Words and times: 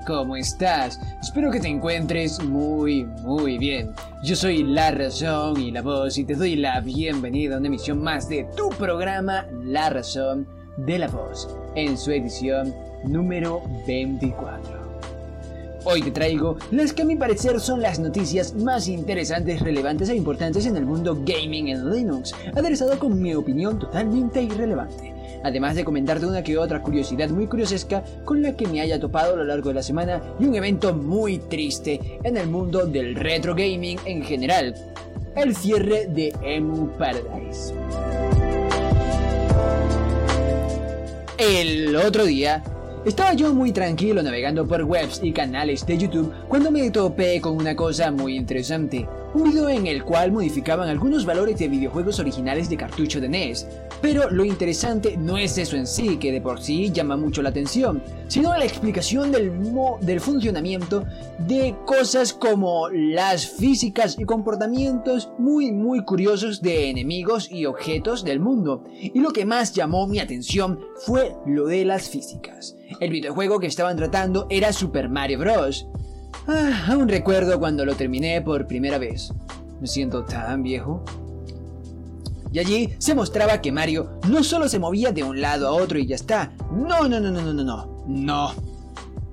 ¿Cómo 0.00 0.36
estás? 0.36 1.00
Espero 1.20 1.50
que 1.50 1.60
te 1.60 1.68
encuentres 1.68 2.42
muy, 2.42 3.04
muy 3.22 3.58
bien. 3.58 3.92
Yo 4.22 4.34
soy 4.34 4.62
La 4.62 4.90
Razón 4.90 5.60
y 5.60 5.70
la 5.70 5.82
Voz 5.82 6.18
y 6.18 6.24
te 6.24 6.34
doy 6.34 6.56
la 6.56 6.80
bienvenida 6.80 7.54
a 7.54 7.58
una 7.58 7.68
emisión 7.68 8.02
más 8.02 8.28
de 8.28 8.46
tu 8.56 8.70
programa 8.70 9.46
La 9.62 9.90
Razón 9.90 10.46
de 10.76 10.98
la 10.98 11.08
Voz, 11.08 11.48
en 11.76 11.96
su 11.96 12.10
edición 12.10 12.74
número 13.04 13.62
24. 13.86 14.84
Hoy 15.84 16.02
te 16.02 16.10
traigo 16.10 16.56
las 16.70 16.92
que 16.92 17.02
a 17.02 17.06
mi 17.06 17.16
parecer 17.16 17.60
son 17.60 17.80
las 17.80 17.98
noticias 17.98 18.54
más 18.54 18.88
interesantes, 18.88 19.60
relevantes 19.60 20.08
e 20.08 20.16
importantes 20.16 20.66
en 20.66 20.76
el 20.76 20.86
mundo 20.86 21.16
gaming 21.24 21.68
en 21.68 21.90
Linux, 21.90 22.34
aderezado 22.54 22.98
con 22.98 23.20
mi 23.20 23.34
opinión 23.34 23.78
totalmente 23.78 24.42
irrelevante 24.42 25.13
además 25.44 25.76
de 25.76 25.84
comentarte 25.84 26.26
una 26.26 26.42
que 26.42 26.58
otra 26.58 26.82
curiosidad 26.82 27.28
muy 27.28 27.46
curiosesca 27.46 28.02
con 28.24 28.42
la 28.42 28.56
que 28.56 28.66
me 28.66 28.80
haya 28.80 28.98
topado 28.98 29.34
a 29.34 29.36
lo 29.36 29.44
largo 29.44 29.68
de 29.68 29.74
la 29.74 29.82
semana 29.82 30.20
y 30.40 30.46
un 30.46 30.54
evento 30.56 30.92
muy 30.94 31.38
triste 31.38 32.18
en 32.24 32.36
el 32.36 32.48
mundo 32.48 32.86
del 32.86 33.14
retro 33.14 33.54
gaming 33.54 33.98
en 34.06 34.24
general, 34.24 34.74
el 35.36 35.54
cierre 35.54 36.06
de 36.06 36.32
Emu 36.42 36.88
Paradise. 36.96 37.74
El 41.36 41.94
otro 41.96 42.24
día 42.24 42.62
estaba 43.04 43.34
yo 43.34 43.52
muy 43.52 43.70
tranquilo 43.72 44.22
navegando 44.22 44.66
por 44.66 44.82
webs 44.82 45.20
y 45.22 45.32
canales 45.32 45.84
de 45.84 45.98
YouTube 45.98 46.32
cuando 46.48 46.70
me 46.70 46.90
topé 46.90 47.40
con 47.40 47.56
una 47.56 47.76
cosa 47.76 48.10
muy 48.10 48.36
interesante. 48.36 49.06
Un 49.34 49.50
video 49.50 49.68
en 49.68 49.88
el 49.88 50.04
cual 50.04 50.30
modificaban 50.30 50.88
algunos 50.88 51.26
valores 51.26 51.58
de 51.58 51.68
videojuegos 51.68 52.20
originales 52.20 52.70
de 52.70 52.76
cartucho 52.76 53.20
de 53.20 53.28
NES. 53.28 53.66
Pero 54.00 54.30
lo 54.30 54.44
interesante 54.44 55.16
no 55.16 55.36
es 55.36 55.58
eso 55.58 55.76
en 55.76 55.88
sí, 55.88 56.18
que 56.18 56.30
de 56.30 56.40
por 56.40 56.62
sí 56.62 56.92
llama 56.92 57.16
mucho 57.16 57.42
la 57.42 57.48
atención, 57.48 58.00
sino 58.28 58.56
la 58.56 58.64
explicación 58.64 59.32
del, 59.32 59.52
del 60.02 60.20
funcionamiento 60.20 61.04
de 61.38 61.74
cosas 61.84 62.32
como 62.32 62.88
las 62.90 63.48
físicas 63.48 64.16
y 64.18 64.24
comportamientos 64.24 65.30
muy 65.36 65.72
muy 65.72 66.04
curiosos 66.04 66.62
de 66.62 66.90
enemigos 66.90 67.50
y 67.50 67.66
objetos 67.66 68.24
del 68.24 68.38
mundo. 68.38 68.84
Y 69.00 69.18
lo 69.18 69.32
que 69.32 69.44
más 69.44 69.74
llamó 69.74 70.06
mi 70.06 70.20
atención 70.20 70.78
fue 71.04 71.34
lo 71.44 71.66
de 71.66 71.84
las 71.84 72.08
físicas. 72.08 72.76
El 73.00 73.10
videojuego 73.10 73.58
que 73.58 73.66
estaban 73.66 73.96
tratando 73.96 74.46
era 74.50 74.72
Super 74.72 75.08
Mario 75.08 75.38
Bros. 75.38 75.86
Ah, 76.46 76.86
aún 76.88 77.08
recuerdo 77.08 77.58
cuando 77.58 77.84
lo 77.84 77.94
terminé 77.94 78.40
por 78.42 78.66
primera 78.66 78.98
vez. 78.98 79.32
Me 79.80 79.86
siento 79.86 80.24
tan 80.24 80.62
viejo. 80.62 81.04
Y 82.52 82.58
allí 82.58 82.94
se 82.98 83.14
mostraba 83.14 83.60
que 83.60 83.72
Mario 83.72 84.20
no 84.28 84.44
solo 84.44 84.68
se 84.68 84.78
movía 84.78 85.10
de 85.10 85.24
un 85.24 85.40
lado 85.40 85.66
a 85.66 85.72
otro 85.72 85.98
y 85.98 86.06
ya 86.06 86.14
está. 86.14 86.52
No, 86.70 87.08
no, 87.08 87.18
no, 87.18 87.30
no, 87.30 87.42
no, 87.42 87.52
no, 87.52 87.64
no. 87.64 88.04
No 88.06 88.73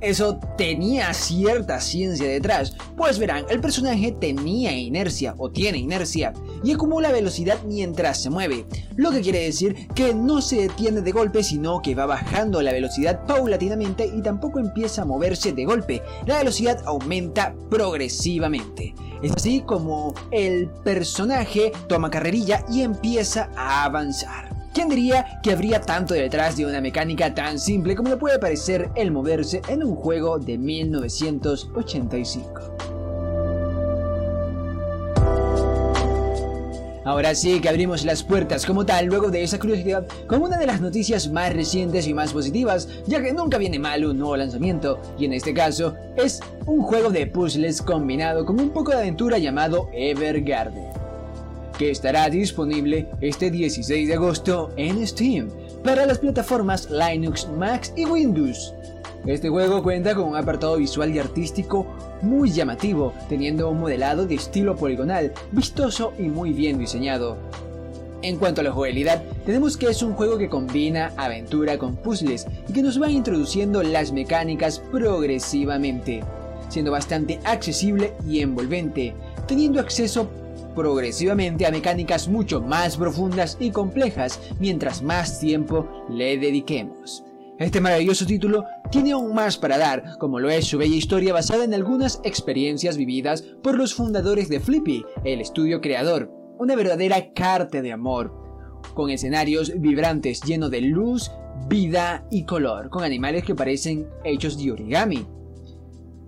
eso 0.02 0.40
tenía 0.58 1.14
cierta 1.14 1.80
ciencia 1.80 2.28
detrás, 2.28 2.76
pues 2.98 3.20
verán, 3.20 3.46
el 3.50 3.62
personaje 3.62 4.12
tenía 4.12 4.72
inercia 4.72 5.36
o 5.38 5.52
tiene 5.52 5.78
inercia 5.78 6.34
y 6.64 6.74
acumula 6.74 7.12
velocidad 7.12 7.60
mientras 7.66 8.22
se 8.22 8.30
mueve, 8.30 8.66
lo 8.96 9.12
que 9.12 9.22
quiere 9.22 9.44
decir 9.44 9.88
que 9.96 10.14
no 10.14 10.42
se 10.42 10.62
detiene 10.68 11.02
de 11.02 11.12
golpe 11.12 11.44
sino 11.44 11.82
que 11.82 11.96
va 11.96 12.06
bajando 12.06 12.62
la 12.62 12.72
velocidad 12.72 13.26
paulatinamente 13.26 14.06
y 14.06 14.22
tampoco 14.22 14.60
empieza 14.60 15.04
a 15.04 15.06
moverse 15.06 15.54
de 15.54 15.66
golpe, 15.66 16.02
la 16.26 16.40
velocidad 16.40 16.82
aumenta 16.86 17.54
progresivamente. 17.70 18.94
Es 19.22 19.34
así 19.34 19.62
como 19.62 20.16
el 20.32 20.68
personaje 20.84 21.72
toma 21.88 22.10
carrerilla 22.10 22.66
y 22.72 22.82
empieza 22.82 23.50
a 23.56 23.84
avanzar. 23.84 24.51
¿Quién 24.74 24.88
diría 24.88 25.42
que 25.44 25.52
habría 25.52 25.82
tanto 25.82 26.14
detrás 26.14 26.56
de 26.56 26.66
una 26.66 26.80
mecánica 26.80 27.36
tan 27.36 27.60
simple 27.60 27.94
como 27.94 28.08
le 28.10 28.16
puede 28.16 28.40
parecer 28.40 28.90
el 28.96 29.12
moverse 29.12 29.62
en 29.68 29.84
un 29.84 29.98
juego 29.98 30.40
de 30.40 30.58
1985? 30.58 32.78
Ahora 37.04 37.34
sí 37.36 37.60
que 37.60 37.68
abrimos 37.68 38.06
las 38.06 38.24
puertas 38.24 38.66
como 38.66 38.86
tal 38.86 39.08
luego 39.08 39.30
de 39.30 39.44
esa 39.44 39.60
curiosidad 39.60 40.08
con 40.28 40.42
una 40.42 40.58
de 40.58 40.68
las 40.68 40.80
noticias 40.80 41.30
más 41.30 41.52
recientes 41.52 42.08
y 42.08 42.14
más 42.14 42.32
positivas, 42.32 42.88
ya 43.08 43.22
que 43.22 43.34
nunca 43.34 43.58
viene 43.58 43.80
mal 43.80 44.06
un 44.06 44.20
nuevo 44.20 44.38
lanzamiento, 44.38 45.02
y 45.20 45.26
en 45.26 45.34
este 45.34 45.54
caso 45.54 45.96
es 46.16 46.40
un 46.66 46.82
juego 46.82 47.10
de 47.10 47.28
puzzles 47.28 47.82
combinado 47.82 48.46
con 48.46 48.58
un 48.58 48.70
poco 48.70 48.92
de 48.92 49.00
aventura 49.00 49.38
llamado 49.38 49.90
Evergarden 49.92 51.01
que 51.82 51.90
estará 51.90 52.30
disponible 52.30 53.08
este 53.22 53.50
16 53.50 54.08
de 54.08 54.14
agosto 54.14 54.70
en 54.76 55.08
Steam 55.08 55.50
para 55.84 56.06
las 56.06 56.20
plataformas 56.20 56.88
Linux, 56.92 57.48
Mac 57.58 57.92
y 57.96 58.06
Windows. 58.06 58.76
Este 59.26 59.50
juego 59.50 59.82
cuenta 59.82 60.14
con 60.14 60.26
un 60.26 60.36
apartado 60.36 60.78
visual 60.78 61.10
y 61.10 61.18
artístico 61.18 61.88
muy 62.22 62.52
llamativo, 62.52 63.16
teniendo 63.30 63.68
un 63.68 63.80
modelado 63.80 64.28
de 64.28 64.36
estilo 64.36 64.76
poligonal, 64.76 65.34
vistoso 65.52 66.14
y 66.20 66.28
muy 66.28 66.54
bien 66.54 66.78
diseñado. 66.78 67.36
En 68.22 68.38
cuanto 68.38 68.62
a 68.62 68.64
la 68.64 68.72
jugabilidad, 68.72 69.24
tenemos 69.44 69.76
que 69.76 69.88
es 69.88 70.04
un 70.04 70.14
juego 70.14 70.38
que 70.38 70.50
combina 70.50 71.14
aventura 71.18 71.80
con 71.80 71.96
puzzles 71.96 72.46
y 72.70 72.74
que 72.74 72.84
nos 72.84 73.02
va 73.02 73.10
introduciendo 73.10 73.82
las 73.82 74.12
mecánicas 74.12 74.78
progresivamente, 74.92 76.24
siendo 76.70 76.92
bastante 76.92 77.40
accesible 77.44 78.14
y 78.30 78.42
envolvente, 78.42 79.16
teniendo 79.48 79.80
acceso 79.80 80.30
progresivamente 80.76 81.66
a 81.66 81.72
mecánicas 81.72 82.28
mucho 82.28 82.62
más 82.62 82.98
profundas 82.98 83.58
y 83.60 83.72
complejas 83.72 84.40
mientras 84.60 85.02
más 85.02 85.40
tiempo 85.40 85.88
le 86.10 86.38
dediquemos. 86.38 87.24
Este 87.60 87.80
maravilloso 87.80 88.26
título 88.26 88.66
tiene 88.92 89.12
aún 89.12 89.36
más 89.36 89.58
para 89.58 89.78
dar, 89.78 90.18
como 90.18 90.40
lo 90.40 90.50
es 90.50 90.66
su 90.66 90.80
bella 90.80 90.96
historia 90.96 91.32
basada 91.32 91.64
en 91.64 91.76
algunas 91.76 92.20
experiencias 92.24 92.98
vividas 92.98 93.44
por 93.62 93.78
los 93.78 93.94
fundadores 93.94 94.50
de 94.50 94.60
Flippy, 94.60 95.06
el 95.24 95.42
estudio 95.42 95.80
creador, 95.80 96.32
una 96.58 96.76
verdadera 96.76 97.34
carta 97.34 97.82
de 97.82 97.92
amor, 97.92 98.34
con 98.96 99.12
escenarios 99.12 99.72
vibrantes 99.80 100.42
llenos 100.42 100.72
de 100.72 100.82
luz, 100.82 101.32
vida 101.68 102.26
y 102.32 102.46
color, 102.46 102.90
con 102.90 103.04
animales 103.04 103.44
que 103.44 103.54
parecen 103.54 104.08
hechos 104.24 104.58
de 104.58 104.72
origami, 104.72 105.28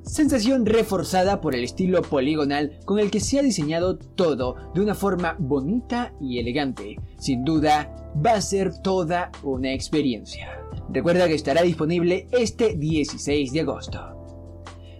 Sensación 0.03 0.65
reforzada 0.65 1.39
por 1.39 1.55
el 1.55 1.63
estilo 1.63 2.01
poligonal 2.01 2.77
con 2.85 2.99
el 2.99 3.09
que 3.09 3.21
se 3.21 3.39
ha 3.39 3.41
diseñado 3.41 3.97
todo 3.97 4.55
de 4.75 4.81
una 4.81 4.95
forma 4.95 5.35
bonita 5.39 6.13
y 6.19 6.39
elegante. 6.39 6.97
Sin 7.17 7.43
duda, 7.45 7.95
va 8.23 8.33
a 8.33 8.41
ser 8.41 8.81
toda 8.81 9.31
una 9.43 9.73
experiencia. 9.73 10.59
Recuerda 10.89 11.27
que 11.27 11.35
estará 11.35 11.61
disponible 11.61 12.27
este 12.31 12.75
16 12.75 13.53
de 13.53 13.61
agosto. 13.61 14.12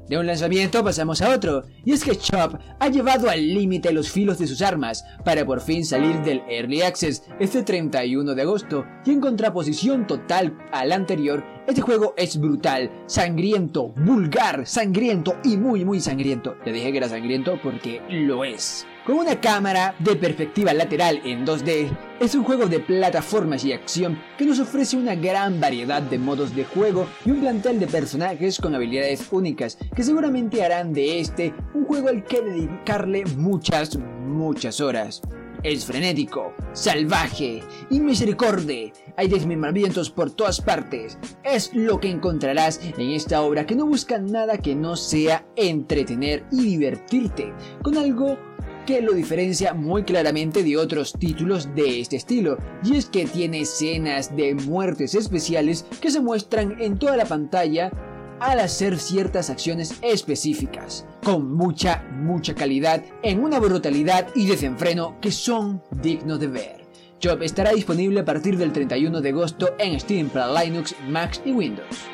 De 0.07 0.17
un 0.17 0.27
lanzamiento 0.27 0.83
pasamos 0.83 1.21
a 1.21 1.33
otro, 1.33 1.63
y 1.85 1.93
es 1.93 2.03
que 2.03 2.17
Chop 2.17 2.55
ha 2.79 2.89
llevado 2.89 3.29
al 3.29 3.47
límite 3.53 3.93
los 3.93 4.11
filos 4.11 4.37
de 4.37 4.47
sus 4.47 4.61
armas 4.61 5.05
para 5.23 5.45
por 5.45 5.61
fin 5.61 5.85
salir 5.85 6.21
del 6.21 6.41
Early 6.50 6.81
Access 6.81 7.23
este 7.39 7.63
31 7.63 8.35
de 8.35 8.41
agosto, 8.41 8.85
y 9.05 9.11
en 9.11 9.21
contraposición 9.21 10.05
total 10.05 10.57
al 10.71 10.91
anterior, 10.91 11.44
este 11.67 11.81
juego 11.81 12.13
es 12.17 12.38
brutal, 12.38 12.91
sangriento, 13.05 13.94
vulgar, 13.95 14.67
sangriento 14.67 15.38
y 15.44 15.57
muy 15.57 15.85
muy 15.85 16.01
sangriento. 16.01 16.57
Le 16.65 16.73
dije 16.73 16.91
que 16.91 16.97
era 16.97 17.09
sangriento 17.09 17.57
porque 17.63 18.01
lo 18.09 18.44
es. 18.44 18.85
Con 19.05 19.17
una 19.17 19.41
cámara 19.41 19.95
de 20.00 20.15
perspectiva 20.15 20.73
lateral 20.73 21.19
en 21.25 21.45
2D, 21.45 21.91
es 22.21 22.35
un 22.35 22.45
juego 22.45 22.67
de 22.67 22.79
plataformas 22.79 23.65
y 23.65 23.73
acción 23.73 24.17
que 24.38 24.45
nos 24.45 24.61
ofrece 24.61 24.95
una 24.95 25.13
gran 25.13 25.59
variedad 25.59 26.01
de 26.01 26.17
modos 26.17 26.55
de 26.55 26.63
juego 26.63 27.07
y 27.25 27.31
un 27.31 27.41
plantel 27.41 27.81
de 27.81 27.88
personajes 27.88 28.61
con 28.61 28.73
habilidades 28.75 29.27
únicas 29.29 29.77
que 29.94 30.03
seguramente 30.03 30.63
harán 30.63 30.94
de 30.94 31.19
este 31.19 31.53
un 31.73 31.83
juego 31.83 32.07
al 32.07 32.23
que 32.23 32.39
dedicarle 32.39 33.25
muchas, 33.35 33.97
muchas 33.97 34.79
horas. 34.79 35.21
Es 35.63 35.85
frenético, 35.85 36.53
salvaje 36.71 37.61
y 37.89 37.99
misericorde. 37.99 38.94
Hay 39.17 39.27
desmembramientos 39.27 40.09
por 40.09 40.31
todas 40.31 40.61
partes. 40.61 41.17
Es 41.44 41.73
lo 41.73 41.99
que 41.99 42.09
encontrarás 42.09 42.79
en 42.97 43.11
esta 43.11 43.41
obra 43.41 43.65
que 43.65 43.75
no 43.75 43.85
busca 43.85 44.17
nada 44.17 44.59
que 44.59 44.75
no 44.75 44.95
sea 44.95 45.45
entretener 45.57 46.45
y 46.51 46.63
divertirte 46.63 47.53
con 47.81 47.97
algo 47.97 48.38
que 48.85 49.01
lo 49.01 49.13
diferencia 49.13 49.74
muy 49.74 50.03
claramente 50.03 50.63
de 50.63 50.77
otros 50.77 51.13
títulos 51.13 51.74
de 51.75 52.01
este 52.01 52.15
estilo, 52.15 52.57
y 52.83 52.95
es 52.95 53.06
que 53.06 53.25
tiene 53.25 53.62
escenas 53.62 54.35
de 54.35 54.56
muertes 54.56 55.15
especiales 55.15 55.85
que 56.01 56.12
se 56.12 56.21
muestran 56.21 56.81
en 56.81 56.97
toda 56.97 57.18
la 57.18 57.25
pantalla 57.25 57.91
al 58.39 58.59
hacer 58.59 58.97
ciertas 59.00 59.50
acciones 59.50 59.95
específicas, 60.01 61.06
con 61.24 61.53
mucha, 61.56 62.03
mucha 62.12 62.53
calidad, 62.53 63.03
en 63.21 63.41
una 63.41 63.59
brutalidad 63.59 64.27
y 64.35 64.47
desenfreno 64.47 65.18
que 65.21 65.31
son 65.31 65.81
dignos 66.01 66.39
de 66.39 66.47
ver. 66.47 66.83
Job 67.24 67.41
estará 67.41 67.71
disponible 67.71 68.19
a 68.19 68.25
partir 68.25 68.57
del 68.57 68.74
31 68.74 69.21
de 69.21 69.30
agosto 69.30 69.69
en 69.80 69.97
Steam 70.00 70.27
para 70.30 70.63
Linux, 70.63 70.94
Mac 71.07 71.39
y 71.45 71.51
Windows 71.51 72.12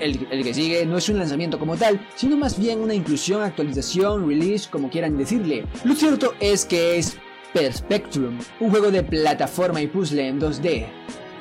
el, 0.00 0.44
que 0.44 0.54
sigue 0.54 0.86
no 0.86 0.98
es 0.98 1.08
un 1.08 1.18
lanzamiento 1.18 1.58
como 1.58 1.76
tal, 1.76 2.06
sino 2.14 2.36
más 2.36 2.58
bien 2.58 2.80
una 2.80 2.94
inclusión, 2.94 3.42
actualización, 3.42 4.28
release, 4.28 4.68
como 4.70 4.90
quieran 4.90 5.16
decirle. 5.16 5.64
Lo 5.84 5.94
cierto 5.94 6.34
es 6.40 6.64
que 6.64 6.98
es 6.98 7.16
Perspectrum, 7.52 8.38
un 8.60 8.70
juego 8.70 8.90
de 8.90 9.02
plataforma 9.02 9.80
y 9.80 9.86
puzzle 9.86 10.28
en 10.28 10.40
2D. 10.40 10.86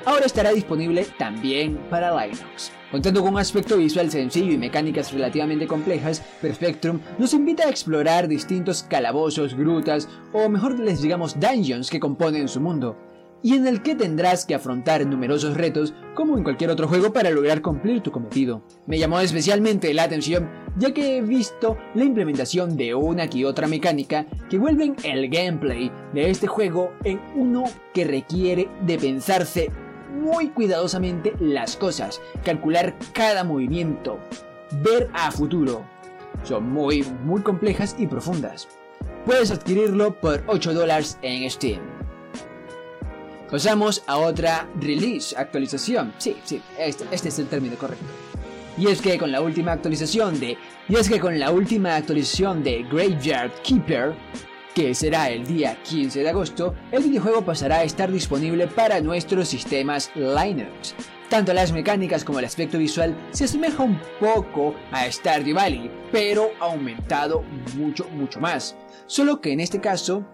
Ahora 0.06 0.26
estará 0.26 0.52
disponible 0.52 1.06
también 1.18 1.78
para 1.90 2.26
Linux. 2.26 2.72
Contando 2.92 3.22
con 3.22 3.34
un 3.34 3.40
aspecto 3.40 3.78
visual 3.78 4.12
sencillo 4.12 4.54
y 4.54 4.58
mecánicas 4.58 5.12
relativamente 5.12 5.68
complejas, 5.68 6.22
Perfectrum 6.42 7.00
nos 7.18 7.34
invita 7.34 7.66
a 7.66 7.70
explorar 7.70 8.28
distintos 8.28 8.84
calabozos, 8.84 9.56
grutas 9.56 10.08
o 10.32 10.48
mejor 10.48 10.80
les 10.80 11.02
digamos 11.02 11.40
dungeons 11.40 11.90
que 11.90 12.00
componen 12.00 12.48
su 12.48 12.62
mundo 12.62 12.96
y 13.46 13.54
en 13.54 13.68
el 13.68 13.84
que 13.84 13.94
tendrás 13.94 14.44
que 14.44 14.56
afrontar 14.56 15.06
numerosos 15.06 15.56
retos 15.56 15.94
como 16.16 16.36
en 16.36 16.44
cualquier 16.44 16.72
otro 16.72 16.88
juego 16.88 17.14
para 17.14 17.30
lograr 17.30 17.62
cumplir 17.62 18.02
tu 18.02 18.12
cometido. 18.12 18.64
Me 18.88 18.98
llamó 18.98 19.20
especialmente 19.20 19.94
la 19.94 20.02
atención 20.02 20.50
ya 20.80 20.96
que 20.96 21.18
he 21.18 21.22
visto 21.22 21.78
la 21.94 22.06
implementación 22.06 22.76
de 22.76 22.96
una 22.96 23.30
y 23.32 23.46
otra 23.46 23.68
mecánica 23.68 24.26
que 24.50 24.58
vuelven 24.58 24.96
el 25.04 25.30
gameplay 25.30 25.92
de 26.12 26.32
este 26.32 26.48
juego 26.48 26.92
en 27.04 27.22
uno 27.36 27.66
que 27.94 28.06
requiere 28.06 28.68
de 28.82 28.98
pensarse 28.98 29.70
muy 30.12 30.48
cuidadosamente 30.48 31.36
las 31.40 31.78
cosas, 31.78 32.20
calcular 32.44 32.96
cada 33.14 33.44
movimiento, 33.44 34.18
ver 34.82 35.08
a 35.14 35.30
futuro. 35.30 35.86
Son 36.42 36.68
muy, 36.68 37.04
muy 37.24 37.44
complejas 37.44 37.96
y 38.00 38.08
profundas. 38.08 38.68
Puedes 39.24 39.52
adquirirlo 39.52 40.20
por 40.20 40.44
8 40.48 40.74
dólares 40.74 41.20
en 41.22 41.48
Steam. 41.48 41.95
Pasamos 43.50 44.04
a 44.08 44.18
otra 44.18 44.68
release, 44.80 45.36
actualización. 45.38 46.14
Sí, 46.18 46.36
sí, 46.44 46.62
este, 46.80 47.06
este, 47.12 47.30
es 47.30 47.40
el 47.40 47.48
término 47.48 47.76
correcto. 47.78 48.06
Y 48.78 48.88
es 48.88 49.02
que 49.02 49.18
con 49.18 49.32
la 49.32 49.42
última 49.42 49.72
actualización 49.72 50.40
de. 50.40 50.58
Y 50.90 50.96
es 50.96 51.08
que 51.08 51.20
con 51.20 51.40
la 51.40 51.52
última 51.52 51.96
actualización 51.96 52.64
de 52.64 52.84
Graveyard 52.84 53.52
Keeper, 53.62 54.16
que 54.74 54.94
será 54.94 55.30
el 55.30 55.46
día 55.46 55.82
15 55.84 56.24
de 56.24 56.30
agosto, 56.30 56.74
el 56.92 57.04
videojuego 57.04 57.46
pasará 57.46 57.78
a 57.78 57.84
estar 57.84 58.12
disponible 58.12 58.68
para 58.68 59.00
nuestros 59.00 59.48
sistemas 59.48 60.12
Linux. 60.16 60.96
Tanto 61.30 61.54
las 61.54 61.72
mecánicas 61.72 62.24
como 62.24 62.40
el 62.40 62.46
aspecto 62.46 62.78
visual 62.78 63.16
se 63.32 63.46
asemeja 63.46 63.82
un 63.84 64.00
poco 64.20 64.76
a 64.92 65.10
Stardew 65.10 65.56
Valley, 65.56 65.90
pero 66.12 66.52
aumentado 66.60 67.44
mucho, 67.76 68.08
mucho 68.10 68.40
más. 68.40 68.76
Solo 69.08 69.40
que 69.40 69.52
en 69.52 69.60
este 69.60 69.80
caso 69.80 70.26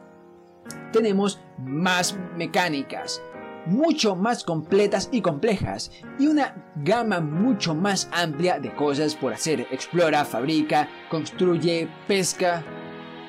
tenemos 0.91 1.39
más 1.57 2.17
mecánicas, 2.35 3.21
mucho 3.65 4.15
más 4.15 4.43
completas 4.43 5.09
y 5.11 5.21
complejas, 5.21 5.91
y 6.19 6.27
una 6.27 6.71
gama 6.75 7.19
mucho 7.19 7.75
más 7.75 8.09
amplia 8.11 8.59
de 8.59 8.73
cosas 8.75 9.15
por 9.15 9.33
hacer. 9.33 9.67
Explora, 9.71 10.25
fabrica, 10.25 10.87
construye, 11.09 11.87
pesca. 12.07 12.63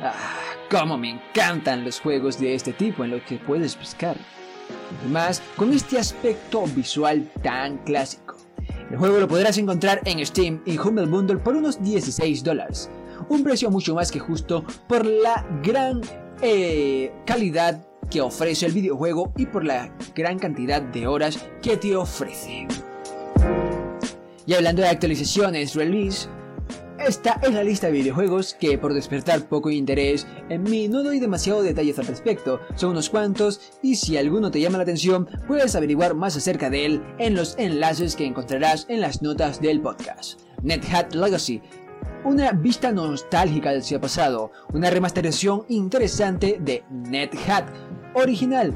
Ah, 0.01 0.15
cómo 0.71 0.97
me 0.97 1.11
encantan 1.11 1.85
los 1.85 2.01
juegos 2.01 2.39
de 2.39 2.55
este 2.55 2.73
tipo 2.73 3.05
en 3.05 3.11
los 3.11 3.23
que 3.23 3.37
puedes 3.37 3.77
pescar. 3.77 4.17
Además, 5.01 5.43
con 5.57 5.73
este 5.73 5.99
aspecto 5.99 6.65
visual 6.75 7.31
tan 7.43 7.79
clásico. 7.79 8.37
El 8.91 8.99
juego 8.99 9.19
lo 9.19 9.29
podrás 9.29 9.59
encontrar 9.59 10.01
en 10.05 10.25
Steam 10.25 10.63
y 10.67 10.79
Humble 10.79 11.07
Bundle 11.07 11.39
por 11.39 11.57
unos 11.57 11.83
16 11.83 12.45
dólares, 12.45 12.91
un 13.29 13.43
precio 13.43 13.71
mucho 13.71 13.95
más 13.95 14.11
que 14.13 14.19
justo 14.19 14.65
por 14.87 15.07
la 15.07 15.47
gran 15.63 16.03
eh, 16.41 17.13
calidad 17.27 17.85
que 18.11 18.21
ofrece 18.21 18.67
el 18.67 18.73
videojuego 18.73 19.33
y 19.37 19.47
por 19.47 19.65
la 19.65 19.95
gran 20.15 20.39
cantidad 20.39 20.83
de 20.83 21.07
horas 21.07 21.39
que 21.63 21.77
te 21.77 21.97
ofrece. 21.97 22.67
Y 24.45 24.55
hablando 24.55 24.83
de 24.83 24.89
actualizaciones 24.89 25.75
release, 25.75 26.29
esta 26.99 27.41
es 27.43 27.53
la 27.53 27.65
lista 27.65 27.89
de 27.89 27.95
videojuegos 27.95 28.55
que 28.55 28.79
por 28.79 28.95
despertar 28.95 29.49
poco 29.49 29.71
interés 29.71 30.27
en 30.49 30.63
mí 30.63 30.87
no 30.87 31.03
doy 31.03 31.19
demasiado 31.19 31.63
detalles 31.63 31.99
al 31.99 32.07
respecto, 32.07 32.61
son 32.77 32.91
unos 32.91 33.11
cuantos 33.11 33.73
y 33.83 33.97
si 33.97 34.17
alguno 34.17 34.51
te 34.51 34.61
llama 34.61 34.79
la 34.79 34.85
atención 34.85 35.29
puedes 35.49 35.75
averiguar 35.75 36.15
más 36.15 36.37
acerca 36.37 36.71
de 36.71 36.87
él 36.87 37.03
en 37.19 37.35
los 37.35 37.57
enlaces 37.59 38.15
que 38.15 38.25
encontrarás 38.25 38.87
en 38.89 39.01
las 39.01 39.21
notas 39.21 39.61
del 39.61 39.81
podcast. 39.81 40.41
NetHat 40.63 41.15
Legacy 41.15 41.61
una 42.25 42.53
vista 42.53 42.93
nostálgica 42.93 43.73
del 43.73 43.83
siglo 43.83 44.03
pasado, 44.03 44.53
una 44.73 44.91
remasterización 44.91 45.65
interesante 45.69 46.59
de 46.61 46.85
NetHat 46.91 47.69
original, 48.15 48.73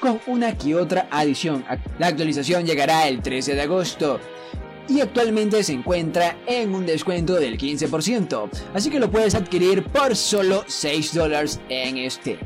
con 0.00 0.20
una 0.26 0.56
que 0.56 0.74
otra 0.74 1.08
adición. 1.10 1.64
La 1.98 2.08
actualización 2.08 2.64
llegará 2.64 3.08
el 3.08 3.20
13 3.20 3.54
de 3.54 3.62
agosto 3.62 4.20
y 4.88 5.00
actualmente 5.00 5.62
se 5.62 5.72
encuentra 5.72 6.36
en 6.46 6.74
un 6.74 6.86
descuento 6.86 7.34
del 7.34 7.58
15%, 7.58 8.50
así 8.74 8.90
que 8.90 9.00
lo 9.00 9.10
puedes 9.10 9.34
adquirir 9.34 9.84
por 9.84 10.16
solo 10.16 10.64
6 10.66 11.14
dólares 11.14 11.60
en 11.68 11.98
este. 11.98 12.38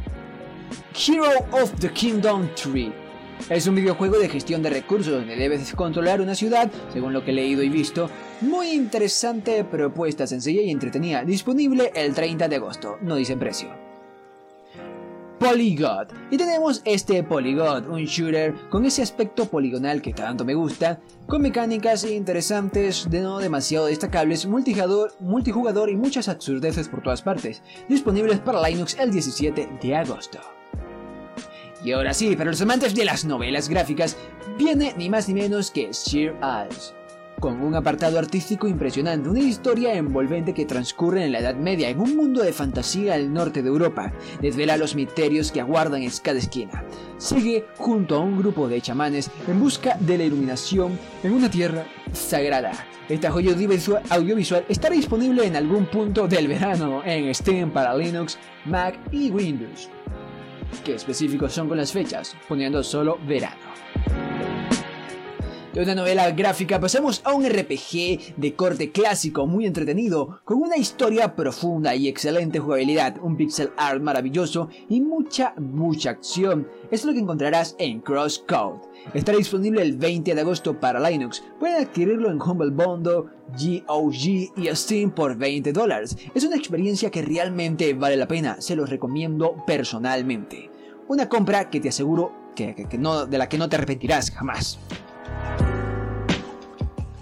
Hero 0.94 1.30
of 1.52 1.72
the 1.80 1.90
Kingdom 1.90 2.48
3 2.54 3.05
es 3.48 3.66
un 3.66 3.74
videojuego 3.74 4.18
de 4.18 4.28
gestión 4.28 4.62
de 4.62 4.70
recursos 4.70 5.12
donde 5.12 5.36
debes 5.36 5.72
controlar 5.74 6.20
una 6.20 6.34
ciudad, 6.34 6.70
según 6.92 7.12
lo 7.12 7.24
que 7.24 7.30
he 7.30 7.34
leído 7.34 7.62
y 7.62 7.68
visto. 7.68 8.10
Muy 8.40 8.70
interesante 8.70 9.64
propuesta 9.64 10.26
sencilla 10.26 10.62
y 10.62 10.70
entretenida, 10.70 11.24
disponible 11.24 11.92
el 11.94 12.14
30 12.14 12.48
de 12.48 12.56
agosto, 12.56 12.98
no 13.02 13.16
dice 13.16 13.36
precio. 13.36 13.86
Polygod. 15.38 16.08
Y 16.30 16.38
tenemos 16.38 16.80
este 16.84 17.22
Polygod, 17.22 17.86
un 17.88 18.04
shooter 18.04 18.54
con 18.70 18.84
ese 18.86 19.02
aspecto 19.02 19.44
poligonal 19.46 20.00
que 20.00 20.14
tanto 20.14 20.44
me 20.44 20.54
gusta, 20.54 20.98
con 21.26 21.42
mecánicas 21.42 22.04
interesantes, 22.04 23.08
de 23.10 23.20
no 23.20 23.38
demasiado 23.38 23.86
destacables, 23.86 24.46
multijugador, 24.46 25.12
multijugador 25.20 25.90
y 25.90 25.96
muchas 25.96 26.28
absurdeces 26.28 26.88
por 26.88 27.02
todas 27.02 27.22
partes, 27.22 27.62
disponibles 27.88 28.40
para 28.40 28.66
Linux 28.66 28.96
el 28.98 29.12
17 29.12 29.68
de 29.82 29.94
agosto. 29.94 30.55
Y 31.86 31.92
ahora 31.92 32.14
sí, 32.14 32.34
para 32.34 32.50
los 32.50 32.60
amantes 32.60 32.96
de 32.96 33.04
las 33.04 33.24
novelas 33.24 33.68
gráficas, 33.68 34.16
viene 34.58 34.92
ni 34.98 35.08
más 35.08 35.28
ni 35.28 35.34
menos 35.34 35.70
que 35.70 35.92
Sheer 35.92 36.34
Eyes. 36.42 36.96
Con 37.38 37.60
un 37.60 37.76
apartado 37.76 38.18
artístico 38.18 38.66
impresionante, 38.66 39.28
una 39.28 39.38
historia 39.38 39.94
envolvente 39.94 40.52
que 40.52 40.66
transcurre 40.66 41.24
en 41.24 41.30
la 41.30 41.38
Edad 41.38 41.54
Media 41.54 41.88
en 41.88 42.00
un 42.00 42.16
mundo 42.16 42.42
de 42.42 42.52
fantasía 42.52 43.14
al 43.14 43.32
norte 43.32 43.62
de 43.62 43.68
Europa, 43.68 44.12
desvela 44.42 44.76
los 44.76 44.96
misterios 44.96 45.52
que 45.52 45.60
aguardan 45.60 46.02
en 46.02 46.10
cada 46.20 46.40
esquina. 46.40 46.84
Sigue 47.18 47.66
junto 47.76 48.16
a 48.16 48.20
un 48.20 48.36
grupo 48.36 48.66
de 48.66 48.80
chamanes 48.80 49.30
en 49.46 49.60
busca 49.60 49.96
de 50.00 50.18
la 50.18 50.24
iluminación 50.24 50.98
en 51.22 51.34
una 51.34 51.48
tierra 51.48 51.86
sagrada. 52.12 52.72
Esta 53.08 53.30
joya 53.30 53.52
audiovisual 53.52 54.64
estará 54.68 54.96
disponible 54.96 55.46
en 55.46 55.54
algún 55.54 55.86
punto 55.86 56.26
del 56.26 56.48
verano 56.48 57.04
en 57.04 57.32
Steam 57.32 57.70
para 57.70 57.96
Linux, 57.96 58.40
Mac 58.64 58.98
y 59.12 59.30
Windows 59.30 59.88
que 60.84 60.94
específicos 60.94 61.52
son 61.52 61.68
con 61.68 61.76
las 61.76 61.92
fechas, 61.92 62.36
poniendo 62.48 62.82
solo 62.82 63.18
verano. 63.26 63.56
De 65.76 65.82
una 65.82 65.94
novela 65.94 66.30
gráfica 66.30 66.80
pasamos 66.80 67.20
a 67.22 67.34
un 67.34 67.44
RPG 67.44 68.38
de 68.38 68.54
corte 68.56 68.92
clásico 68.92 69.46
muy 69.46 69.66
entretenido, 69.66 70.40
con 70.42 70.62
una 70.62 70.78
historia 70.78 71.36
profunda 71.36 71.94
y 71.94 72.08
excelente 72.08 72.60
jugabilidad, 72.60 73.16
un 73.20 73.36
pixel 73.36 73.72
art 73.76 74.00
maravilloso 74.00 74.70
y 74.88 75.02
mucha, 75.02 75.52
mucha 75.58 76.08
acción. 76.08 76.66
Es 76.90 77.04
lo 77.04 77.12
que 77.12 77.18
encontrarás 77.18 77.76
en 77.78 78.00
Crosscode. 78.00 78.80
Estará 79.12 79.36
disponible 79.36 79.82
el 79.82 79.98
20 79.98 80.34
de 80.34 80.40
agosto 80.40 80.80
para 80.80 81.10
Linux. 81.10 81.44
Pueden 81.60 81.84
adquirirlo 81.84 82.30
en 82.30 82.40
Humble 82.40 82.70
Bundle, 82.70 83.24
GOG 83.52 84.56
y 84.56 84.74
Steam 84.74 85.10
por 85.10 85.36
20 85.36 85.74
dólares. 85.74 86.16
Es 86.34 86.42
una 86.44 86.56
experiencia 86.56 87.10
que 87.10 87.20
realmente 87.20 87.92
vale 87.92 88.16
la 88.16 88.26
pena, 88.26 88.62
se 88.62 88.76
los 88.76 88.88
recomiendo 88.88 89.62
personalmente. 89.66 90.70
Una 91.06 91.28
compra 91.28 91.68
que 91.68 91.80
te 91.80 91.90
aseguro 91.90 92.32
que, 92.54 92.86
no, 92.98 93.26
de 93.26 93.36
la 93.36 93.50
que 93.50 93.58
no 93.58 93.68
te 93.68 93.76
arrepentirás 93.76 94.30
jamás. 94.30 94.78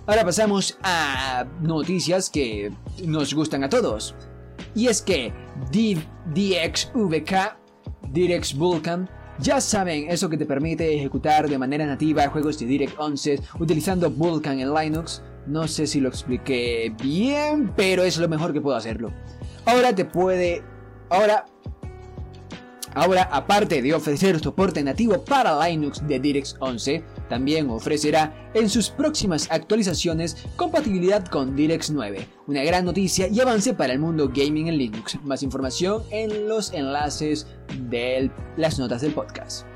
Ahora 0.06 0.22
pasamos 0.22 0.78
a 0.82 1.46
noticias 1.62 2.28
que 2.28 2.70
nos 3.06 3.32
gustan 3.32 3.64
a 3.64 3.70
todos. 3.70 4.14
Y 4.74 4.88
es 4.88 5.00
que 5.00 5.32
DXVK, 5.72 7.56
DirectX 8.12 8.54
Vulkan, 8.54 9.08
ya 9.38 9.62
saben, 9.62 10.10
eso 10.10 10.28
que 10.28 10.36
te 10.36 10.44
permite 10.46 10.94
ejecutar 10.94 11.48
de 11.48 11.58
manera 11.58 11.86
nativa 11.86 12.28
juegos 12.28 12.58
de 12.58 12.66
Direct 12.66 12.94
11 12.98 13.40
utilizando 13.58 14.10
Vulkan 14.10 14.60
en 14.60 14.74
Linux. 14.74 15.22
No 15.46 15.66
sé 15.66 15.86
si 15.86 16.00
lo 16.00 16.10
expliqué 16.10 16.94
bien, 17.02 17.72
pero 17.74 18.02
es 18.04 18.18
lo 18.18 18.28
mejor 18.28 18.52
que 18.52 18.60
puedo 18.60 18.76
hacerlo. 18.76 19.10
Ahora 19.64 19.94
te 19.94 20.04
puede... 20.04 20.62
Ahora 21.08 21.46
Ahora, 22.94 23.28
aparte 23.32 23.82
de 23.82 23.92
ofrecer 23.92 24.38
soporte 24.38 24.80
nativo 24.84 25.24
para 25.24 25.68
Linux 25.68 26.06
de 26.06 26.20
DirectX 26.20 26.54
11, 26.60 27.02
también 27.28 27.70
ofrecerá 27.70 28.50
en 28.54 28.68
sus 28.68 28.90
próximas 28.90 29.48
actualizaciones 29.50 30.36
compatibilidad 30.56 31.24
con 31.26 31.56
DirectX 31.56 31.90
9. 31.90 32.28
Una 32.46 32.62
gran 32.62 32.84
noticia 32.84 33.28
y 33.28 33.40
avance 33.40 33.74
para 33.74 33.92
el 33.92 33.98
mundo 33.98 34.30
gaming 34.34 34.68
en 34.68 34.78
Linux. 34.78 35.18
Más 35.24 35.42
información 35.42 36.02
en 36.10 36.48
los 36.48 36.72
enlaces 36.72 37.46
de 37.88 38.30
las 38.56 38.78
notas 38.78 39.02
del 39.02 39.12
podcast. 39.12 39.66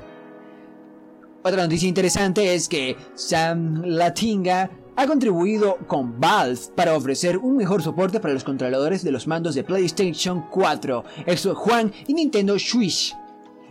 Otra 1.41 1.63
noticia 1.63 1.87
interesante 1.87 2.53
es 2.53 2.67
que 2.67 2.97
Sam 3.15 3.83
Latinga 3.85 4.69
ha 4.97 5.07
contribuido 5.07 5.77
con 5.87 6.19
Valve 6.19 6.59
para 6.75 6.97
ofrecer 6.97 7.37
un 7.37 7.55
mejor 7.55 7.81
soporte 7.81 8.19
para 8.19 8.33
los 8.33 8.43
controladores 8.43 9.01
de 9.03 9.11
los 9.11 9.27
mandos 9.27 9.55
de 9.55 9.63
PlayStation 9.63 10.45
4, 10.51 11.03
Xbox 11.25 11.71
One 11.71 11.91
y 12.07 12.13
Nintendo 12.13 12.59
Switch 12.59 13.15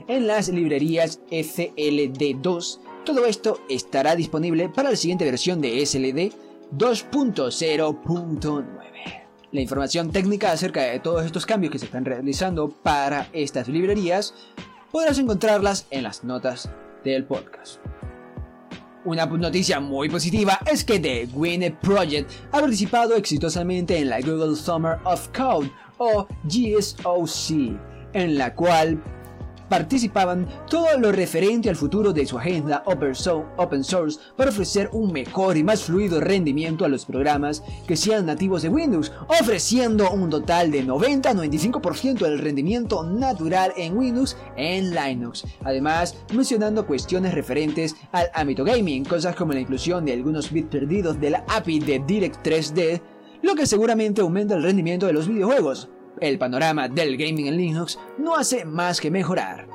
en 0.06 0.26
las 0.26 0.48
librerías 0.48 1.20
SLD2. 1.30 2.78
Todo 3.08 3.24
esto 3.24 3.60
estará 3.70 4.14
disponible 4.14 4.68
para 4.68 4.90
la 4.90 4.96
siguiente 4.96 5.24
versión 5.24 5.62
de 5.62 5.86
SLD 5.86 6.30
2.0.9. 6.76 8.64
La 9.50 9.60
información 9.62 10.12
técnica 10.12 10.52
acerca 10.52 10.82
de 10.82 11.00
todos 11.00 11.24
estos 11.24 11.46
cambios 11.46 11.72
que 11.72 11.78
se 11.78 11.86
están 11.86 12.04
realizando 12.04 12.68
para 12.68 13.30
estas 13.32 13.66
librerías 13.66 14.34
podrás 14.92 15.18
encontrarlas 15.18 15.86
en 15.90 16.02
las 16.02 16.22
notas 16.22 16.68
del 17.02 17.24
podcast. 17.24 17.80
Una 19.06 19.24
noticia 19.24 19.80
muy 19.80 20.10
positiva 20.10 20.60
es 20.70 20.84
que 20.84 21.00
The 21.00 21.28
Gwyneth 21.32 21.80
Project 21.80 22.30
ha 22.52 22.60
participado 22.60 23.16
exitosamente 23.16 23.96
en 23.96 24.10
la 24.10 24.20
Google 24.20 24.54
Summer 24.54 24.98
of 25.04 25.28
Code 25.28 25.72
o 25.96 26.26
GSOC, 26.44 27.74
en 28.12 28.36
la 28.36 28.54
cual 28.54 29.02
participaban 29.68 30.46
todo 30.68 30.98
lo 30.98 31.12
referente 31.12 31.68
al 31.68 31.76
futuro 31.76 32.12
de 32.12 32.26
su 32.26 32.38
agenda 32.38 32.82
open 32.86 33.84
source 33.84 34.18
para 34.36 34.50
ofrecer 34.50 34.88
un 34.92 35.12
mejor 35.12 35.56
y 35.56 35.64
más 35.64 35.84
fluido 35.84 36.20
rendimiento 36.20 36.84
a 36.84 36.88
los 36.88 37.04
programas 37.04 37.62
que 37.86 37.96
sean 37.96 38.26
nativos 38.26 38.62
de 38.62 38.68
Windows, 38.68 39.12
ofreciendo 39.40 40.10
un 40.10 40.30
total 40.30 40.70
de 40.70 40.84
90-95% 40.84 42.18
del 42.18 42.38
rendimiento 42.38 43.02
natural 43.02 43.72
en 43.76 43.96
Windows 43.96 44.36
en 44.56 44.94
Linux. 44.94 45.44
Además, 45.64 46.16
mencionando 46.34 46.86
cuestiones 46.86 47.34
referentes 47.34 47.96
al 48.12 48.30
ámbito 48.34 48.64
gaming, 48.64 49.04
cosas 49.04 49.34
como 49.34 49.52
la 49.52 49.60
inclusión 49.60 50.04
de 50.04 50.12
algunos 50.12 50.50
bits 50.50 50.70
perdidos 50.70 51.20
de 51.20 51.30
la 51.30 51.44
API 51.48 51.80
de 51.80 52.02
Direct 52.06 52.46
3D, 52.46 53.00
lo 53.42 53.54
que 53.54 53.66
seguramente 53.66 54.20
aumenta 54.20 54.54
el 54.54 54.62
rendimiento 54.62 55.06
de 55.06 55.12
los 55.12 55.28
videojuegos 55.28 55.88
el 56.20 56.38
panorama 56.38 56.88
del 56.88 57.16
gaming 57.16 57.46
en 57.46 57.56
Linux 57.56 57.98
no 58.18 58.36
hace 58.36 58.64
más 58.64 59.00
que 59.00 59.10
mejorar. 59.10 59.68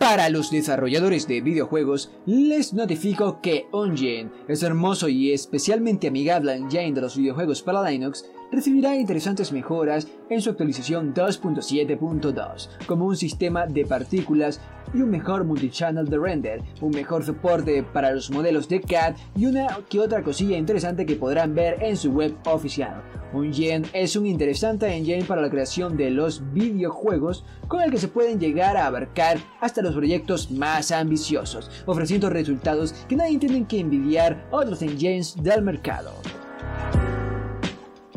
Para 0.00 0.30
los 0.30 0.50
desarrolladores 0.50 1.28
de 1.28 1.42
videojuegos, 1.42 2.10
les 2.24 2.72
notifico 2.72 3.40
que 3.42 3.66
Ongene 3.70 4.30
es 4.48 4.62
hermoso 4.62 5.08
y 5.08 5.32
especialmente 5.32 6.08
amigable 6.08 6.54
engine 6.54 6.94
de 6.94 7.02
los 7.02 7.16
videojuegos 7.16 7.62
para 7.62 7.88
Linux 7.88 8.24
recibirá 8.52 8.96
interesantes 8.96 9.52
mejoras 9.52 10.08
en 10.28 10.40
su 10.40 10.50
actualización 10.50 11.14
2.7.2, 11.14 12.68
como 12.86 13.06
un 13.06 13.16
sistema 13.16 13.66
de 13.66 13.84
partículas 13.84 14.60
y 14.92 15.02
un 15.02 15.10
mejor 15.10 15.44
multichannel 15.44 16.08
de 16.08 16.18
render, 16.18 16.62
un 16.80 16.90
mejor 16.90 17.24
soporte 17.24 17.82
para 17.82 18.10
los 18.10 18.30
modelos 18.30 18.68
de 18.68 18.80
CAD 18.80 19.14
y 19.36 19.46
una 19.46 19.78
que 19.88 20.00
otra 20.00 20.22
cosilla 20.22 20.56
interesante 20.56 21.06
que 21.06 21.16
podrán 21.16 21.54
ver 21.54 21.82
en 21.82 21.96
su 21.96 22.10
web 22.10 22.34
oficial. 22.46 23.02
Ungen 23.32 23.84
es 23.92 24.16
un 24.16 24.26
interesante 24.26 24.92
engine 24.92 25.24
para 25.24 25.40
la 25.40 25.50
creación 25.50 25.96
de 25.96 26.10
los 26.10 26.52
videojuegos 26.52 27.44
con 27.68 27.80
el 27.80 27.92
que 27.92 27.98
se 27.98 28.08
pueden 28.08 28.40
llegar 28.40 28.76
a 28.76 28.86
abarcar 28.86 29.38
hasta 29.60 29.82
los 29.82 29.94
proyectos 29.94 30.50
más 30.50 30.90
ambiciosos, 30.90 31.70
ofreciendo 31.86 32.28
resultados 32.28 32.92
que 33.08 33.14
nadie 33.14 33.38
tienen 33.38 33.66
que 33.66 33.78
envidiar 33.78 34.48
otros 34.50 34.82
engines 34.82 35.40
del 35.40 35.62
mercado. 35.62 36.12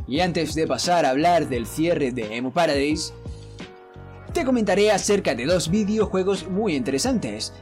Y 0.07 0.19
antes 0.19 0.53
de 0.55 0.67
pasar 0.67 1.05
a 1.05 1.11
hablar 1.11 1.47
del 1.47 1.65
cierre 1.65 2.11
de 2.11 2.35
Emu 2.35 2.51
Paradise, 2.51 3.13
te 4.33 4.43
comentaré 4.43 4.91
acerca 4.91 5.35
de 5.35 5.45
dos 5.45 5.69
videojuegos 5.69 6.49
muy 6.49 6.75
interesantes. 6.75 7.53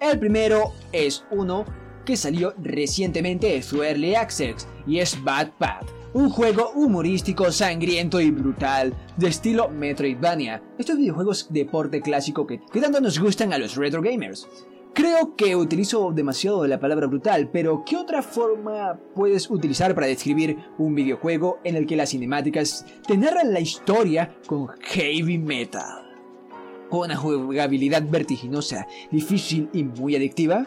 El 0.00 0.18
primero 0.18 0.72
es 0.92 1.24
uno 1.30 1.64
que 2.04 2.16
salió 2.16 2.54
recientemente 2.58 3.48
de 3.48 3.62
su 3.62 3.82
Early 3.82 4.14
Access 4.14 4.66
y 4.86 4.98
es 4.98 5.22
Bad 5.22 5.52
Path, 5.58 5.86
un 6.12 6.30
juego 6.30 6.70
humorístico, 6.74 7.50
sangriento 7.52 8.20
y 8.20 8.30
brutal 8.30 8.94
de 9.16 9.28
estilo 9.28 9.68
Metroidvania. 9.68 10.62
Estos 10.78 10.96
videojuegos 10.96 11.46
de 11.50 11.66
porte 11.66 12.00
clásico 12.00 12.46
que, 12.46 12.60
que 12.72 12.80
tanto 12.80 13.00
nos 13.00 13.18
gustan 13.18 13.52
a 13.52 13.58
los 13.58 13.76
retro 13.76 14.02
gamers. 14.02 14.48
Creo 14.92 15.36
que 15.36 15.54
utilizo 15.54 16.10
demasiado 16.12 16.66
la 16.66 16.80
palabra 16.80 17.06
brutal, 17.06 17.48
pero 17.52 17.84
¿qué 17.86 17.96
otra 17.96 18.22
forma 18.22 18.98
puedes 19.14 19.48
utilizar 19.48 19.94
para 19.94 20.08
describir 20.08 20.56
un 20.78 20.94
videojuego 20.94 21.60
en 21.62 21.76
el 21.76 21.86
que 21.86 21.96
las 21.96 22.10
cinemáticas 22.10 22.84
te 23.06 23.16
narran 23.16 23.52
la 23.52 23.60
historia 23.60 24.34
con 24.46 24.68
heavy 24.80 25.38
metal? 25.38 26.04
Con 26.88 27.04
una 27.06 27.16
jugabilidad 27.16 28.02
vertiginosa, 28.02 28.88
difícil 29.12 29.68
y 29.72 29.84
muy 29.84 30.16
adictiva? 30.16 30.66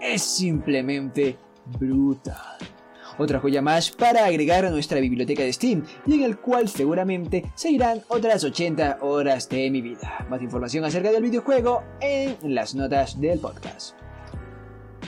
Es 0.00 0.22
simplemente 0.22 1.36
brutal 1.78 2.71
otra 3.18 3.40
joya 3.40 3.62
más 3.62 3.90
para 3.90 4.24
agregar 4.24 4.64
a 4.64 4.70
nuestra 4.70 5.00
biblioteca 5.00 5.42
de 5.42 5.52
Steam 5.52 5.84
y 6.06 6.14
en 6.14 6.22
el 6.22 6.38
cual 6.38 6.68
seguramente 6.68 7.50
seguirán 7.54 8.02
otras 8.08 8.44
80 8.44 8.98
horas 9.00 9.48
de 9.48 9.70
mi 9.70 9.80
vida. 9.80 10.26
Más 10.28 10.42
información 10.42 10.84
acerca 10.84 11.10
del 11.10 11.22
videojuego 11.22 11.82
en 12.00 12.36
las 12.54 12.74
notas 12.74 13.20
del 13.20 13.38
podcast. 13.38 13.94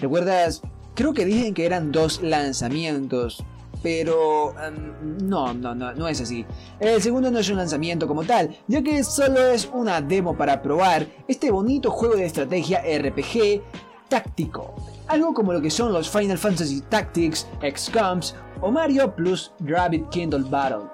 ¿Recuerdas? 0.00 0.62
Creo 0.94 1.12
que 1.12 1.24
dije 1.24 1.52
que 1.52 1.66
eran 1.66 1.90
dos 1.90 2.22
lanzamientos, 2.22 3.44
pero 3.82 4.50
um, 4.50 5.28
no, 5.28 5.52
no, 5.52 5.74
no, 5.74 5.92
no 5.92 6.08
es 6.08 6.20
así. 6.20 6.46
El 6.80 7.02
segundo 7.02 7.30
no 7.30 7.38
es 7.38 7.48
un 7.50 7.56
lanzamiento 7.56 8.06
como 8.06 8.24
tal, 8.24 8.56
ya 8.66 8.82
que 8.82 9.02
solo 9.04 9.46
es 9.48 9.68
una 9.72 10.00
demo 10.00 10.36
para 10.36 10.62
probar 10.62 11.06
este 11.28 11.50
bonito 11.50 11.90
juego 11.90 12.16
de 12.16 12.26
estrategia 12.26 12.80
RPG 12.80 13.62
táctico 14.08 14.74
algo 15.08 15.34
como 15.34 15.52
lo 15.52 15.60
que 15.60 15.70
son 15.70 15.92
los 15.92 16.08
Final 16.08 16.38
Fantasy 16.38 16.80
Tactics, 16.82 17.46
XCOMs 17.60 18.34
o 18.60 18.70
Mario 18.70 19.14
plus 19.14 19.52
Rabbit 19.60 20.08
Kindle 20.08 20.44
Battle. 20.48 20.88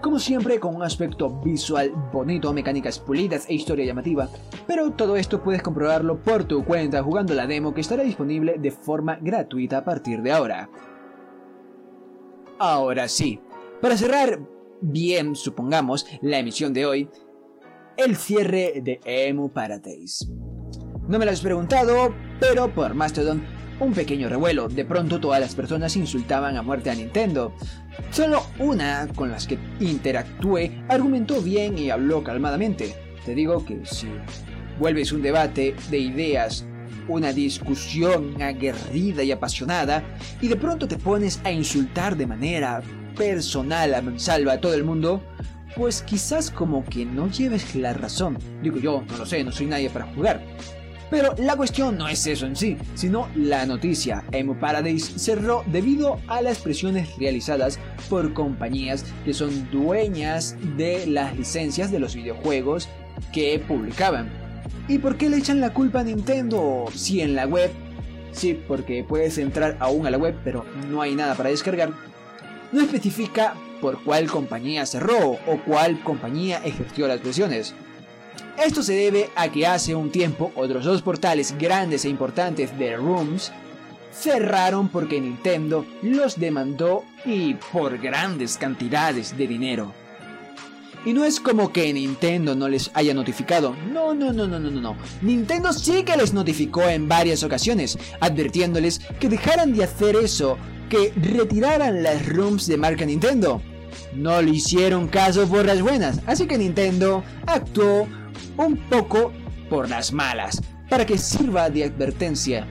Como 0.00 0.18
siempre 0.18 0.58
con 0.58 0.74
un 0.74 0.82
aspecto 0.82 1.30
visual 1.42 1.92
bonito, 2.12 2.52
mecánicas 2.52 2.98
pulidas 2.98 3.48
e 3.48 3.54
historia 3.54 3.84
llamativa, 3.84 4.28
pero 4.66 4.90
todo 4.90 5.16
esto 5.16 5.42
puedes 5.42 5.62
comprobarlo 5.62 6.20
por 6.20 6.44
tu 6.44 6.64
cuenta 6.64 7.02
jugando 7.02 7.34
la 7.34 7.46
demo 7.46 7.72
que 7.72 7.80
estará 7.80 8.02
disponible 8.02 8.56
de 8.58 8.70
forma 8.72 9.18
gratuita 9.20 9.78
a 9.78 9.84
partir 9.84 10.22
de 10.22 10.32
ahora. 10.32 10.68
Ahora 12.58 13.08
sí, 13.08 13.40
para 13.80 13.96
cerrar 13.96 14.40
bien, 14.80 15.36
supongamos, 15.36 16.06
la 16.20 16.38
emisión 16.38 16.72
de 16.72 16.86
hoy, 16.86 17.08
el 17.96 18.16
cierre 18.16 18.80
de 18.82 19.00
Emu 19.04 19.50
Paradise. 19.50 20.26
No 21.12 21.18
me 21.18 21.26
lo 21.26 21.30
has 21.30 21.42
preguntado, 21.42 22.14
pero 22.40 22.72
por 22.72 22.94
Mastodon, 22.94 23.42
un 23.80 23.92
pequeño 23.92 24.30
revuelo. 24.30 24.70
De 24.70 24.86
pronto 24.86 25.20
todas 25.20 25.42
las 25.42 25.54
personas 25.54 25.94
insultaban 25.94 26.56
a 26.56 26.62
muerte 26.62 26.88
a 26.88 26.94
Nintendo. 26.94 27.52
Solo 28.10 28.46
una 28.58 29.06
con 29.14 29.30
las 29.30 29.46
que 29.46 29.58
interactué 29.78 30.82
argumentó 30.88 31.42
bien 31.42 31.76
y 31.76 31.90
habló 31.90 32.24
calmadamente. 32.24 32.94
Te 33.26 33.34
digo 33.34 33.62
que 33.62 33.84
si 33.84 34.08
vuelves 34.78 35.12
un 35.12 35.20
debate 35.20 35.74
de 35.90 35.98
ideas, 35.98 36.64
una 37.08 37.30
discusión 37.34 38.40
aguerrida 38.40 39.22
y 39.22 39.32
apasionada, 39.32 40.02
y 40.40 40.48
de 40.48 40.56
pronto 40.56 40.88
te 40.88 40.96
pones 40.96 41.42
a 41.44 41.52
insultar 41.52 42.16
de 42.16 42.26
manera 42.26 42.80
personal 43.18 43.92
a 43.92 44.00
mansalva 44.00 44.54
a 44.54 44.60
todo 44.62 44.72
el 44.72 44.84
mundo, 44.84 45.22
pues 45.76 46.00
quizás 46.00 46.50
como 46.50 46.82
que 46.86 47.04
no 47.04 47.28
lleves 47.28 47.74
la 47.74 47.92
razón. 47.92 48.38
Digo 48.62 48.78
yo, 48.78 49.04
no 49.10 49.18
lo 49.18 49.26
sé, 49.26 49.44
no 49.44 49.52
soy 49.52 49.66
nadie 49.66 49.90
para 49.90 50.06
jugar. 50.14 50.40
Pero 51.12 51.34
la 51.36 51.56
cuestión 51.56 51.98
no 51.98 52.08
es 52.08 52.26
eso 52.26 52.46
en 52.46 52.56
sí, 52.56 52.78
sino 52.94 53.28
la 53.36 53.66
noticia. 53.66 54.24
Emu 54.32 54.58
Paradise 54.58 55.18
cerró 55.18 55.62
debido 55.66 56.18
a 56.26 56.40
las 56.40 56.58
presiones 56.60 57.06
realizadas 57.18 57.78
por 58.08 58.32
compañías 58.32 59.04
que 59.22 59.34
son 59.34 59.70
dueñas 59.70 60.56
de 60.78 61.06
las 61.06 61.36
licencias 61.36 61.92
de 61.92 61.98
los 61.98 62.14
videojuegos 62.14 62.88
que 63.30 63.62
publicaban. 63.68 64.30
¿Y 64.88 64.96
por 65.00 65.18
qué 65.18 65.28
le 65.28 65.36
echan 65.36 65.60
la 65.60 65.74
culpa 65.74 66.00
a 66.00 66.04
Nintendo 66.04 66.86
si 66.94 67.20
en 67.20 67.34
la 67.34 67.46
web? 67.46 67.70
Sí, 68.32 68.58
porque 68.66 69.04
puedes 69.06 69.36
entrar 69.36 69.76
aún 69.80 70.06
a 70.06 70.10
la 70.10 70.16
web, 70.16 70.34
pero 70.42 70.64
no 70.88 71.02
hay 71.02 71.14
nada 71.14 71.34
para 71.34 71.50
descargar. 71.50 71.90
No 72.72 72.80
especifica 72.80 73.52
por 73.82 74.02
cuál 74.02 74.30
compañía 74.30 74.86
cerró 74.86 75.32
o 75.32 75.60
cuál 75.66 76.02
compañía 76.02 76.62
ejerció 76.64 77.06
las 77.06 77.20
presiones. 77.20 77.74
Esto 78.64 78.84
se 78.84 78.94
debe 78.94 79.28
a 79.34 79.50
que 79.50 79.66
hace 79.66 79.96
un 79.96 80.10
tiempo 80.10 80.52
otros 80.54 80.84
dos 80.84 81.02
portales 81.02 81.58
grandes 81.58 82.04
e 82.04 82.08
importantes 82.08 82.78
de 82.78 82.96
Rooms 82.96 83.50
cerraron 84.12 84.88
porque 84.88 85.20
Nintendo 85.20 85.84
los 86.00 86.38
demandó 86.38 87.04
y 87.24 87.54
por 87.54 87.98
grandes 87.98 88.56
cantidades 88.58 89.36
de 89.36 89.48
dinero. 89.48 89.92
Y 91.04 91.12
no 91.12 91.24
es 91.24 91.40
como 91.40 91.72
que 91.72 91.92
Nintendo 91.92 92.54
no 92.54 92.68
les 92.68 92.92
haya 92.94 93.12
notificado. 93.14 93.74
No, 93.92 94.14
no, 94.14 94.32
no, 94.32 94.46
no, 94.46 94.60
no, 94.60 94.70
no. 94.70 94.96
Nintendo 95.22 95.72
sí 95.72 96.04
que 96.04 96.16
les 96.16 96.32
notificó 96.32 96.82
en 96.82 97.08
varias 97.08 97.42
ocasiones, 97.42 97.98
advirtiéndoles 98.20 99.00
que 99.18 99.28
dejaran 99.28 99.72
de 99.72 99.82
hacer 99.82 100.14
eso, 100.14 100.56
que 100.88 101.12
retiraran 101.16 102.04
las 102.04 102.28
rooms 102.28 102.68
de 102.68 102.76
marca 102.76 103.04
Nintendo. 103.04 103.60
No 104.14 104.40
le 104.40 104.52
hicieron 104.52 105.08
caso 105.08 105.48
por 105.48 105.66
las 105.66 105.82
buenas, 105.82 106.20
así 106.26 106.46
que 106.46 106.58
Nintendo 106.58 107.24
actuó 107.46 108.06
un 108.56 108.76
poco 108.88 109.32
por 109.70 109.88
las 109.88 110.12
malas, 110.12 110.60
para 110.88 111.06
que 111.06 111.18
sirva 111.18 111.70
de 111.70 111.84
advertencia 111.84 112.66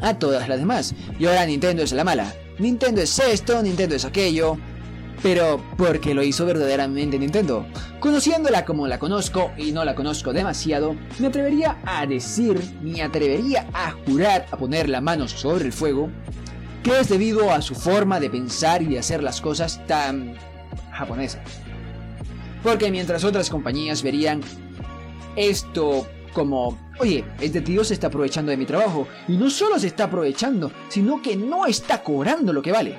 a 0.00 0.18
todas 0.18 0.48
las 0.48 0.58
demás. 0.58 0.94
Y 1.18 1.26
ahora 1.26 1.46
Nintendo 1.46 1.82
es 1.82 1.92
la 1.92 2.04
mala. 2.04 2.32
Nintendo 2.58 3.02
es 3.02 3.18
esto, 3.18 3.62
Nintendo 3.62 3.96
es 3.96 4.04
aquello. 4.04 4.56
pero 5.22 5.62
porque 5.76 6.14
lo 6.14 6.22
hizo 6.22 6.46
verdaderamente 6.46 7.18
Nintendo. 7.18 7.66
Conociéndola 8.00 8.64
como 8.64 8.86
la 8.86 8.98
conozco 8.98 9.50
y 9.56 9.72
no 9.72 9.84
la 9.84 9.94
conozco 9.94 10.32
demasiado, 10.32 10.94
me 11.18 11.28
atrevería 11.28 11.78
a 11.84 12.06
decir, 12.06 12.60
me 12.82 13.02
atrevería 13.02 13.66
a 13.72 13.92
jurar, 14.06 14.46
a 14.50 14.56
poner 14.56 14.88
la 14.88 15.00
mano 15.00 15.26
sobre 15.28 15.64
el 15.64 15.72
fuego, 15.72 16.10
que 16.82 17.00
es 17.00 17.08
debido 17.08 17.50
a 17.50 17.62
su 17.62 17.74
forma 17.74 18.20
de 18.20 18.30
pensar 18.30 18.82
y 18.82 18.86
de 18.86 18.98
hacer 18.98 19.22
las 19.22 19.40
cosas 19.40 19.84
tan 19.86 20.34
japonesa. 20.92 21.40
Porque 22.62 22.90
mientras 22.90 23.24
otras 23.24 23.50
compañías 23.50 24.02
verían 24.02 24.42
esto 25.36 26.06
como, 26.32 26.76
oye, 26.98 27.24
este 27.40 27.62
tío 27.62 27.82
se 27.84 27.94
está 27.94 28.08
aprovechando 28.08 28.50
de 28.50 28.56
mi 28.56 28.66
trabajo, 28.66 29.08
y 29.28 29.36
no 29.36 29.48
solo 29.48 29.78
se 29.78 29.86
está 29.86 30.04
aprovechando, 30.04 30.70
sino 30.88 31.22
que 31.22 31.36
no 31.36 31.66
está 31.66 32.02
cobrando 32.02 32.52
lo 32.52 32.60
que 32.60 32.72
vale. 32.72 32.98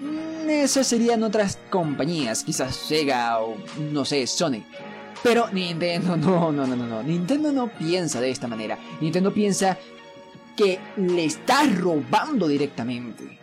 Mm, 0.00 0.50
esas 0.50 0.86
serían 0.86 1.22
otras 1.22 1.58
compañías, 1.70 2.44
quizás 2.44 2.76
Sega 2.76 3.40
o 3.40 3.56
no 3.92 4.04
sé, 4.04 4.26
Sony. 4.26 4.62
Pero 5.22 5.48
Nintendo 5.52 6.16
no, 6.16 6.52
no, 6.52 6.66
no, 6.66 6.76
no, 6.76 6.86
no. 6.86 7.02
Nintendo 7.02 7.50
no 7.50 7.68
piensa 7.68 8.20
de 8.20 8.30
esta 8.30 8.46
manera. 8.46 8.78
Nintendo 9.00 9.32
piensa 9.32 9.76
que 10.56 10.78
le 10.96 11.24
está 11.24 11.64
robando 11.64 12.46
directamente. 12.46 13.38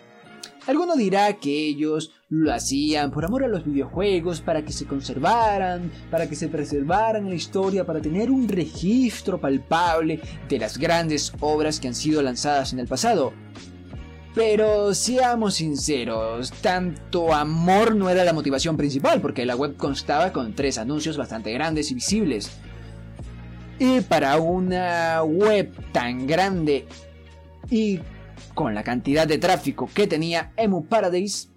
Alguno 0.67 0.95
dirá 0.95 1.33
que 1.33 1.67
ellos 1.67 2.11
lo 2.27 2.51
hacían 2.51 3.11
por 3.11 3.23
amor 3.23 3.43
a 3.43 3.47
los 3.47 3.65
videojuegos, 3.65 4.41
para 4.41 4.65
que 4.65 4.73
se 4.73 4.85
conservaran, 4.85 5.91
para 6.09 6.27
que 6.27 6.35
se 6.35 6.47
preservaran 6.47 7.29
la 7.29 7.35
historia, 7.35 7.85
para 7.85 8.01
tener 8.01 8.31
un 8.31 8.47
registro 8.49 9.39
palpable 9.39 10.19
de 10.49 10.57
las 10.57 10.79
grandes 10.79 11.31
obras 11.39 11.79
que 11.79 11.87
han 11.87 11.93
sido 11.93 12.23
lanzadas 12.23 12.73
en 12.73 12.79
el 12.79 12.87
pasado. 12.87 13.33
Pero 14.33 14.95
seamos 14.95 15.55
sinceros, 15.55 16.51
tanto 16.61 17.33
amor 17.33 17.95
no 17.95 18.09
era 18.09 18.25
la 18.25 18.33
motivación 18.33 18.75
principal, 18.75 19.21
porque 19.21 19.45
la 19.45 19.55
web 19.55 19.77
constaba 19.77 20.33
con 20.33 20.55
tres 20.55 20.79
anuncios 20.79 21.15
bastante 21.15 21.53
grandes 21.53 21.91
y 21.91 21.93
visibles. 21.93 22.49
Y 23.77 24.01
para 24.01 24.37
una 24.39 25.21
web 25.23 25.71
tan 25.91 26.25
grande 26.25 26.87
y 27.69 27.99
con 28.55 28.73
la 28.73 28.83
cantidad 28.83 29.27
de 29.27 29.37
tráfico 29.37 29.87
que 29.93 30.07
tenía 30.07 30.53
Emu 30.57 30.85
Paradise, 30.85 31.49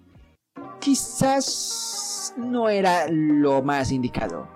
quizás 0.79 2.35
no 2.37 2.69
era 2.69 3.07
lo 3.09 3.63
más 3.63 3.91
indicado. 3.91 4.47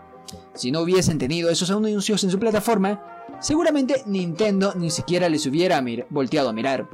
Si 0.53 0.71
no 0.71 0.81
hubiesen 0.81 1.17
tenido 1.17 1.49
esos 1.49 1.71
anuncios 1.71 2.23
en 2.23 2.29
su 2.29 2.37
plataforma, 2.37 3.01
seguramente 3.39 4.03
Nintendo 4.05 4.73
ni 4.75 4.91
siquiera 4.91 5.29
les 5.29 5.45
hubiera 5.47 5.83
volteado 6.09 6.49
a 6.49 6.53
mirar. 6.53 6.87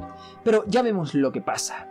Pero 0.44 0.64
ya 0.68 0.82
vemos 0.82 1.14
lo 1.14 1.32
que 1.32 1.42
pasa. 1.42 1.88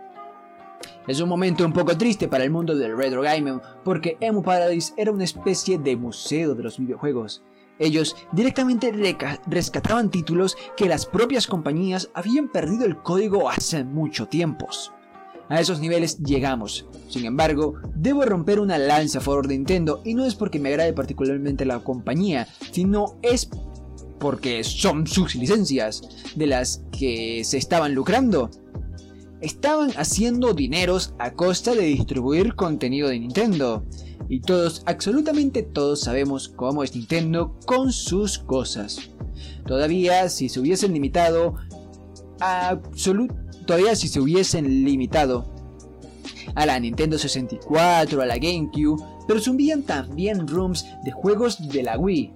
Es 1.07 1.19
un 1.19 1.29
momento 1.29 1.65
un 1.65 1.73
poco 1.73 1.97
triste 1.97 2.27
para 2.27 2.43
el 2.43 2.51
mundo 2.51 2.75
del 2.75 2.95
retro 2.95 3.21
gaming 3.21 3.61
porque 3.83 4.17
Emu 4.19 4.41
Paradise 4.41 4.93
era 4.95 5.11
una 5.11 5.23
especie 5.23 5.77
de 5.77 5.95
museo 5.95 6.55
de 6.55 6.63
los 6.63 6.77
videojuegos 6.77 7.43
ellos 7.79 8.15
directamente 8.31 8.91
rescataban 9.47 10.11
títulos 10.11 10.57
que 10.77 10.89
las 10.89 11.05
propias 11.05 11.47
compañías 11.47 12.09
habían 12.13 12.49
perdido 12.49 12.85
el 12.85 12.97
código 12.97 13.49
hace 13.49 13.83
mucho 13.83 14.27
tiempo. 14.27 14.67
A 15.49 15.59
esos 15.59 15.79
niveles 15.79 16.19
llegamos. 16.19 16.85
Sin 17.07 17.25
embargo, 17.25 17.75
debo 17.95 18.23
romper 18.23 18.59
una 18.59 18.77
lanza 18.77 19.17
a 19.17 19.21
favor 19.21 19.47
de 19.47 19.55
Nintendo 19.55 20.01
y 20.05 20.13
no 20.13 20.25
es 20.25 20.35
porque 20.35 20.59
me 20.59 20.69
agrade 20.69 20.93
particularmente 20.93 21.65
la 21.65 21.79
compañía, 21.79 22.47
sino 22.71 23.17
es 23.23 23.49
porque 24.19 24.63
son 24.63 25.07
sus 25.07 25.33
licencias 25.35 26.03
de 26.35 26.45
las 26.45 26.83
que 26.97 27.43
se 27.43 27.57
estaban 27.57 27.95
lucrando. 27.95 28.51
Estaban 29.41 29.91
haciendo 29.95 30.53
dineros 30.53 31.15
a 31.17 31.31
costa 31.31 31.73
de 31.73 31.83
distribuir 31.83 32.55
contenido 32.55 33.07
de 33.07 33.19
Nintendo. 33.19 33.85
Y 34.29 34.41
todos, 34.41 34.83
absolutamente 34.85 35.63
todos 35.63 36.01
sabemos 36.01 36.49
cómo 36.49 36.83
es 36.83 36.95
Nintendo 36.95 37.57
con 37.65 37.91
sus 37.91 38.37
cosas. 38.37 39.09
Todavía 39.65 40.29
si 40.29 40.49
se 40.49 40.59
hubiesen 40.59 40.93
limitado 40.93 41.55
a 42.39 42.79
todavía 43.65 43.95
si 43.95 44.07
se 44.07 44.19
hubiesen 44.19 44.85
limitado 44.85 45.51
a 46.53 46.67
la 46.67 46.79
Nintendo 46.79 47.17
64, 47.17 48.21
a 48.21 48.25
la 48.27 48.37
GameCube, 48.37 49.03
pero 49.27 49.39
zumbían 49.39 49.81
también 49.81 50.47
rooms 50.47 50.85
de 51.03 51.11
juegos 51.11 51.67
de 51.69 51.81
la 51.81 51.97
Wii. 51.97 52.33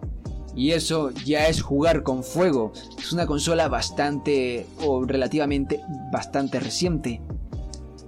Y 0.55 0.71
eso 0.71 1.11
ya 1.25 1.47
es 1.47 1.61
jugar 1.61 2.03
con 2.03 2.23
fuego. 2.23 2.73
Es 2.97 3.11
una 3.11 3.27
consola 3.27 3.67
bastante 3.67 4.65
o 4.83 5.03
relativamente 5.03 5.81
bastante 6.11 6.59
reciente 6.59 7.21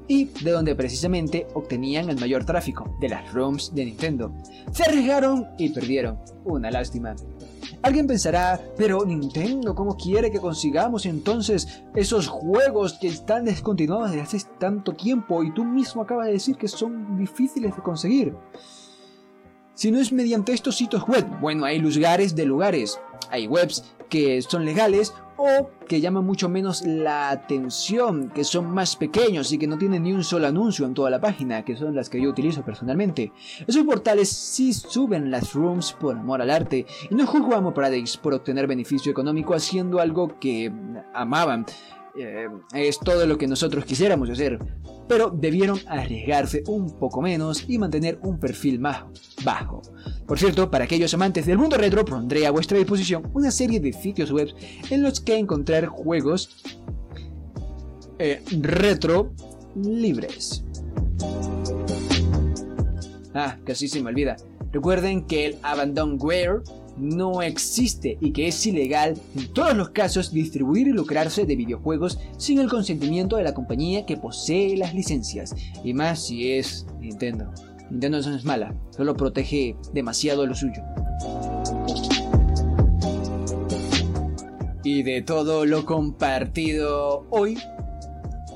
y 0.08 0.26
de 0.26 0.52
donde 0.52 0.76
precisamente 0.76 1.48
obtenían 1.54 2.10
el 2.10 2.20
mayor 2.20 2.46
tráfico, 2.46 2.96
de 3.00 3.10
las 3.10 3.34
ROMs 3.34 3.74
de 3.74 3.86
Nintendo. 3.86 4.34
Se 4.72 4.84
arriesgaron 4.84 5.48
y 5.58 5.70
perdieron. 5.70 6.20
Una 6.44 6.70
lástima. 6.70 7.16
Alguien 7.82 8.08
pensará, 8.08 8.60
pero 8.78 9.06
Nintendo, 9.06 9.76
¿cómo 9.76 9.96
quiere 9.96 10.32
que 10.32 10.40
consigamos 10.40 11.06
entonces 11.06 11.84
esos 11.96 12.28
juegos 12.28 12.94
que 12.94 13.08
están 13.08 13.46
descontinuados 13.46 14.12
desde 14.12 14.22
hace 14.24 14.48
tanto 14.60 14.94
tiempo 14.94 15.44
y 15.44 15.54
tú 15.54 15.64
mismo 15.64 16.02
acabas 16.02 16.28
de 16.28 16.34
decir 16.34 16.56
que 16.58 16.68
son 16.68 17.18
difíciles 17.18 17.76
de 17.76 17.82
conseguir? 17.82 18.36
Si 19.76 19.92
no 19.92 20.00
es 20.00 20.14
mediante 20.14 20.54
estos 20.54 20.78
sitios 20.78 21.06
web, 21.06 21.26
bueno, 21.42 21.66
hay 21.66 21.80
lugares 21.80 22.34
de 22.34 22.46
lugares. 22.46 23.00
Hay 23.30 23.46
webs 23.46 23.84
que 24.10 24.42
son 24.42 24.64
legales 24.64 25.14
o 25.38 25.70
que 25.88 26.00
llaman 26.00 26.26
mucho 26.26 26.48
menos 26.48 26.84
la 26.84 27.30
atención, 27.30 28.30
que 28.30 28.46
son 28.46 28.74
más 28.74 28.96
pequeños 28.96 29.52
y 29.52 29.58
que 29.58 29.68
no 29.68 29.78
tienen 29.78 30.04
ni 30.04 30.14
un 30.14 30.24
solo 30.24 30.48
anuncio 30.48 30.86
en 30.86 30.94
toda 30.94 31.10
la 31.10 31.20
página, 31.20 31.66
que 31.66 31.76
son 31.76 31.94
las 31.94 32.10
que 32.10 32.22
yo 32.22 32.30
utilizo 32.30 32.64
personalmente. 32.64 33.34
Esos 33.68 33.84
portales 33.84 34.30
sí 34.30 34.72
suben 34.72 35.30
las 35.30 35.54
rooms 35.54 35.92
por 35.92 36.16
amor 36.16 36.42
al 36.42 36.52
arte 36.52 36.86
y 37.10 37.16
no 37.16 37.28
juzgo 37.28 37.56
a 37.56 37.74
Paradise 37.74 38.18
por 38.18 38.34
obtener 38.34 38.68
beneficio 38.68 39.12
económico 39.12 39.54
haciendo 39.54 40.00
algo 40.00 40.40
que 40.40 40.72
amaban. 41.14 41.66
Eh, 42.18 42.48
es 42.74 43.00
todo 43.00 43.26
lo 43.26 43.38
que 43.38 43.48
nosotros 43.48 43.84
quisiéramos 43.84 44.30
hacer, 44.30 44.58
pero 45.08 45.30
debieron 45.30 45.80
arriesgarse 45.88 46.64
un 46.68 46.98
poco 46.98 47.22
menos 47.22 47.66
y 47.68 47.78
mantener 47.78 48.20
un 48.24 48.40
perfil 48.40 48.80
más 48.80 49.04
bajo. 49.44 49.82
Por 50.26 50.40
cierto, 50.40 50.72
para 50.72 50.86
aquellos 50.86 51.14
amantes 51.14 51.46
del 51.46 51.58
mundo 51.58 51.78
retro, 51.78 52.06
pondré 52.06 52.48
a 52.48 52.52
vuestra 52.52 52.78
disposición 52.78 53.30
una 53.34 53.52
serie 53.52 53.80
de 53.82 53.92
sitios 53.92 54.32
web 54.32 54.48
en 54.90 55.04
los 55.04 55.20
que 55.20 55.38
encontrar 55.38 55.88
juegos 55.88 56.64
eh, 58.18 58.42
retro 58.62 59.34
libres. 59.76 60.64
Ah, 63.34 63.58
casi 63.66 63.90
se 63.90 64.02
me 64.02 64.10
olvida. 64.10 64.38
Recuerden 64.72 65.26
que 65.26 65.48
el 65.48 65.58
Abandonware 65.64 66.62
no 66.98 67.42
existe 67.42 68.18
y 68.22 68.32
que 68.32 68.48
es 68.48 68.66
ilegal 68.66 69.20
en 69.36 69.54
todos 69.54 69.76
los 69.76 69.90
casos 69.90 70.32
distribuir 70.32 70.88
y 70.88 70.92
lucrarse 70.92 71.46
de 71.46 71.56
videojuegos 71.56 72.20
sin 72.38 72.60
el 72.60 72.70
consentimiento 72.70 73.38
de 73.38 73.44
la 73.44 73.54
compañía 73.54 74.06
que 74.06 74.18
posee 74.18 74.78
las 74.78 74.94
licencias, 74.94 75.56
y 75.84 75.94
más 75.94 76.26
si 76.26 76.54
es 76.54 76.86
Nintendo. 77.00 77.52
Nintendo 77.90 78.22
no 78.22 78.36
es 78.36 78.46
mala, 78.46 78.76
solo 78.96 79.16
protege 79.16 79.76
demasiado 79.94 80.46
lo 80.46 80.56
suyo. 80.56 80.82
Y 84.84 85.04
de 85.04 85.22
todo 85.22 85.66
lo 85.66 85.86
compartido 85.86 87.26
hoy, 87.30 87.58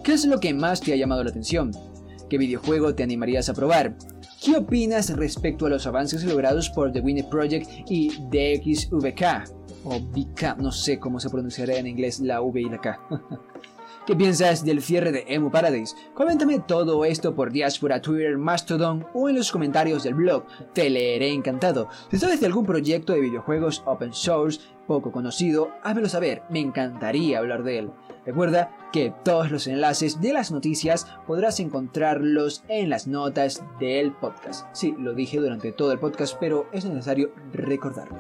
¿qué 0.03 0.13
es 0.13 0.25
lo 0.25 0.39
que 0.39 0.53
más 0.53 0.81
te 0.81 0.93
ha 0.93 0.95
llamado 0.95 1.23
la 1.23 1.31
atención? 1.31 1.71
¿Qué 2.29 2.37
videojuego 2.37 2.93
te 2.93 3.03
animarías 3.03 3.49
a 3.49 3.53
probar? 3.53 3.95
¿Qué 4.41 4.55
opinas 4.55 5.13
respecto 5.17 5.65
a 5.65 5.69
los 5.69 5.85
avances 5.85 6.23
logrados 6.23 6.69
por 6.69 6.93
The 6.93 7.01
Winnie 7.01 7.25
Project 7.25 7.69
y 7.89 8.09
DXVK? 8.29 9.51
O 9.83 9.99
VK, 9.99 10.57
no 10.59 10.71
sé 10.71 10.97
cómo 10.97 11.19
se 11.19 11.29
pronunciará 11.29 11.75
en 11.75 11.87
inglés 11.87 12.21
la 12.21 12.41
V 12.41 12.61
y 12.61 12.69
la 12.69 12.79
K. 12.79 13.01
¿Qué 14.07 14.15
piensas 14.15 14.63
del 14.63 14.81
cierre 14.81 15.11
de 15.11 15.25
Emu 15.27 15.51
Paradise? 15.51 15.93
Coméntame 16.13 16.59
todo 16.59 17.03
esto 17.03 17.35
por 17.35 17.51
Diaspora, 17.51 18.01
Twitter, 18.01 18.37
Mastodon 18.37 19.05
o 19.13 19.27
en 19.27 19.35
los 19.35 19.51
comentarios 19.51 20.03
del 20.03 20.13
blog. 20.13 20.45
Te 20.73 20.89
leeré 20.89 21.33
encantado. 21.33 21.89
Si 22.09 22.17
sabes 22.17 22.39
de 22.39 22.45
algún 22.45 22.65
proyecto 22.65 23.11
de 23.11 23.19
videojuegos 23.19 23.83
open 23.85 24.13
source 24.13 24.61
poco 24.87 25.11
conocido, 25.11 25.71
házmelo 25.83 26.07
saber. 26.07 26.43
Me 26.49 26.61
encantaría 26.61 27.39
hablar 27.39 27.63
de 27.63 27.79
él. 27.79 27.91
Recuerda 28.29 28.69
que 28.93 29.11
todos 29.25 29.49
los 29.49 29.65
enlaces 29.65 30.21
de 30.21 30.33
las 30.33 30.51
noticias 30.51 31.07
podrás 31.25 31.59
encontrarlos 31.59 32.63
en 32.67 32.87
las 32.87 33.07
notas 33.07 33.63
del 33.79 34.11
podcast. 34.11 34.67
Sí, 34.71 34.93
lo 34.99 35.15
dije 35.15 35.39
durante 35.39 35.71
todo 35.71 35.91
el 35.91 35.97
podcast, 35.97 36.37
pero 36.39 36.67
es 36.71 36.85
necesario 36.85 37.31
recordarlo. 37.51 38.19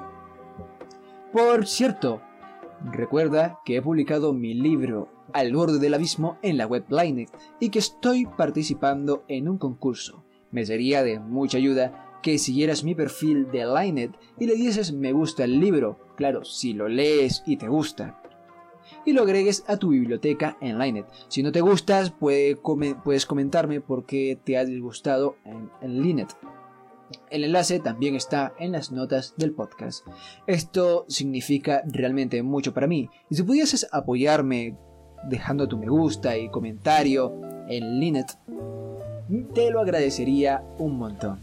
Por 1.31 1.67
cierto, 1.67 2.23
recuerda 2.91 3.59
que 3.63 3.75
he 3.75 3.81
publicado 3.83 4.33
mi 4.33 4.55
libro 4.55 5.09
Al 5.31 5.53
borde 5.53 5.77
del 5.77 5.93
abismo 5.93 6.39
en 6.41 6.57
la 6.57 6.65
web 6.65 6.85
Linet 6.89 7.29
y 7.59 7.69
que 7.69 7.77
estoy 7.77 8.25
participando 8.25 9.23
en 9.27 9.47
un 9.47 9.59
concurso. 9.59 10.25
Me 10.49 10.65
sería 10.65 11.03
de 11.03 11.19
mucha 11.19 11.59
ayuda 11.59 12.17
que 12.23 12.39
siguieras 12.39 12.83
mi 12.83 12.95
perfil 12.95 13.51
de 13.51 13.63
Linet 13.67 14.17
y 14.39 14.47
le 14.47 14.55
dieses 14.55 14.91
me 14.91 15.11
gusta 15.11 15.43
al 15.43 15.59
libro, 15.59 15.99
claro, 16.15 16.45
si 16.45 16.73
lo 16.73 16.87
lees 16.87 17.43
y 17.45 17.57
te 17.57 17.67
gusta. 17.67 18.18
Y 19.05 19.13
lo 19.13 19.23
agregues 19.23 19.63
a 19.67 19.77
tu 19.77 19.89
biblioteca 19.89 20.57
en 20.61 20.79
Linet. 20.79 21.05
Si 21.27 21.43
no 21.43 21.51
te 21.51 21.61
gustas, 21.61 22.11
puedes 22.11 23.25
comentarme 23.25 23.81
por 23.81 24.05
qué 24.05 24.37
te 24.43 24.57
ha 24.57 24.65
disgustado 24.65 25.37
en, 25.45 25.69
en 25.81 26.01
Linet. 26.01 26.29
El 27.29 27.43
enlace 27.43 27.79
también 27.79 28.15
está 28.15 28.53
en 28.59 28.71
las 28.71 28.91
notas 28.91 29.33
del 29.37 29.51
podcast. 29.51 30.05
Esto 30.45 31.05
significa 31.07 31.81
realmente 31.85 32.43
mucho 32.43 32.73
para 32.73 32.87
mí. 32.87 33.09
Y 33.29 33.35
si 33.35 33.43
pudieses 33.43 33.87
apoyarme 33.91 34.77
dejando 35.27 35.67
tu 35.67 35.77
me 35.77 35.87
gusta 35.87 36.37
y 36.37 36.49
comentario 36.49 37.33
en 37.67 37.99
Linet, 37.99 38.37
te 39.53 39.71
lo 39.71 39.81
agradecería 39.81 40.63
un 40.77 40.97
montón. 40.97 41.39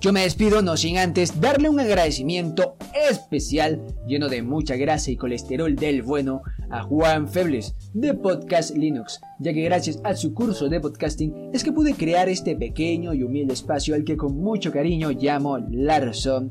Yo 0.00 0.14
me 0.14 0.22
despido 0.22 0.62
no 0.62 0.78
sin 0.78 0.96
antes 0.96 1.42
darle 1.42 1.68
un 1.68 1.78
agradecimiento 1.78 2.76
especial 3.10 3.82
lleno 4.06 4.30
de 4.30 4.42
mucha 4.42 4.76
grasa 4.76 5.10
y 5.10 5.16
colesterol 5.16 5.76
del 5.76 6.02
bueno 6.02 6.40
a 6.70 6.82
Juan 6.82 7.28
Febles 7.28 7.74
de 7.92 8.14
Podcast 8.14 8.74
Linux, 8.74 9.20
ya 9.40 9.52
que 9.52 9.62
gracias 9.62 10.00
a 10.02 10.16
su 10.16 10.32
curso 10.32 10.70
de 10.70 10.80
podcasting 10.80 11.50
es 11.52 11.62
que 11.62 11.72
pude 11.72 11.92
crear 11.92 12.30
este 12.30 12.56
pequeño 12.56 13.12
y 13.12 13.24
humilde 13.24 13.52
espacio 13.52 13.94
al 13.94 14.04
que 14.04 14.16
con 14.16 14.38
mucho 14.38 14.72
cariño 14.72 15.10
llamo 15.10 15.58
La 15.70 16.00
Razón 16.00 16.50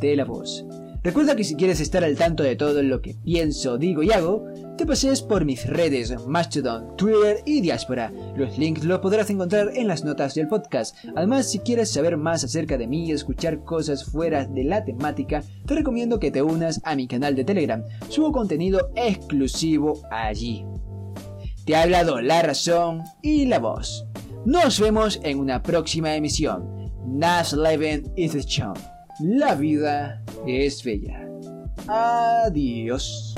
de 0.00 0.14
la 0.14 0.24
Voz. 0.24 0.64
Recuerda 1.04 1.36
que 1.36 1.44
si 1.44 1.54
quieres 1.54 1.80
estar 1.80 2.02
al 2.02 2.16
tanto 2.16 2.42
de 2.42 2.56
todo 2.56 2.82
lo 2.82 3.02
que 3.02 3.12
pienso, 3.12 3.76
digo 3.76 4.02
y 4.02 4.10
hago, 4.10 4.46
te 4.78 4.86
pases 4.86 5.20
por 5.20 5.44
mis 5.44 5.66
redes 5.66 6.14
Mastodon, 6.26 6.96
Twitter 6.96 7.42
y 7.44 7.60
Diaspora. 7.60 8.10
Los 8.34 8.56
links 8.56 8.84
los 8.84 9.00
podrás 9.00 9.28
encontrar 9.28 9.72
en 9.74 9.86
las 9.86 10.02
notas 10.02 10.34
del 10.34 10.48
podcast. 10.48 10.96
Además, 11.14 11.50
si 11.50 11.58
quieres 11.58 11.92
saber 11.92 12.16
más 12.16 12.42
acerca 12.42 12.78
de 12.78 12.86
mí 12.86 13.04
y 13.04 13.12
escuchar 13.12 13.64
cosas 13.64 14.02
fuera 14.02 14.46
de 14.46 14.64
la 14.64 14.82
temática, 14.82 15.44
te 15.66 15.74
recomiendo 15.74 16.18
que 16.18 16.30
te 16.30 16.40
unas 16.40 16.80
a 16.84 16.96
mi 16.96 17.06
canal 17.06 17.36
de 17.36 17.44
Telegram. 17.44 17.84
Subo 18.08 18.32
contenido 18.32 18.90
exclusivo 18.96 20.00
allí. 20.10 20.64
Te 21.66 21.76
ha 21.76 21.82
hablado 21.82 22.22
la 22.22 22.40
razón 22.40 23.02
y 23.20 23.44
la 23.44 23.58
voz. 23.58 24.06
Nos 24.46 24.80
vemos 24.80 25.20
en 25.22 25.38
una 25.38 25.62
próxima 25.62 26.16
emisión. 26.16 26.90
Nas 27.06 27.52
Leven 27.52 28.10
is 28.16 28.32
the 28.32 28.42
la 29.20 29.54
vida 29.54 30.20
es 30.46 30.82
bella. 30.82 31.28
Adiós. 31.86 33.34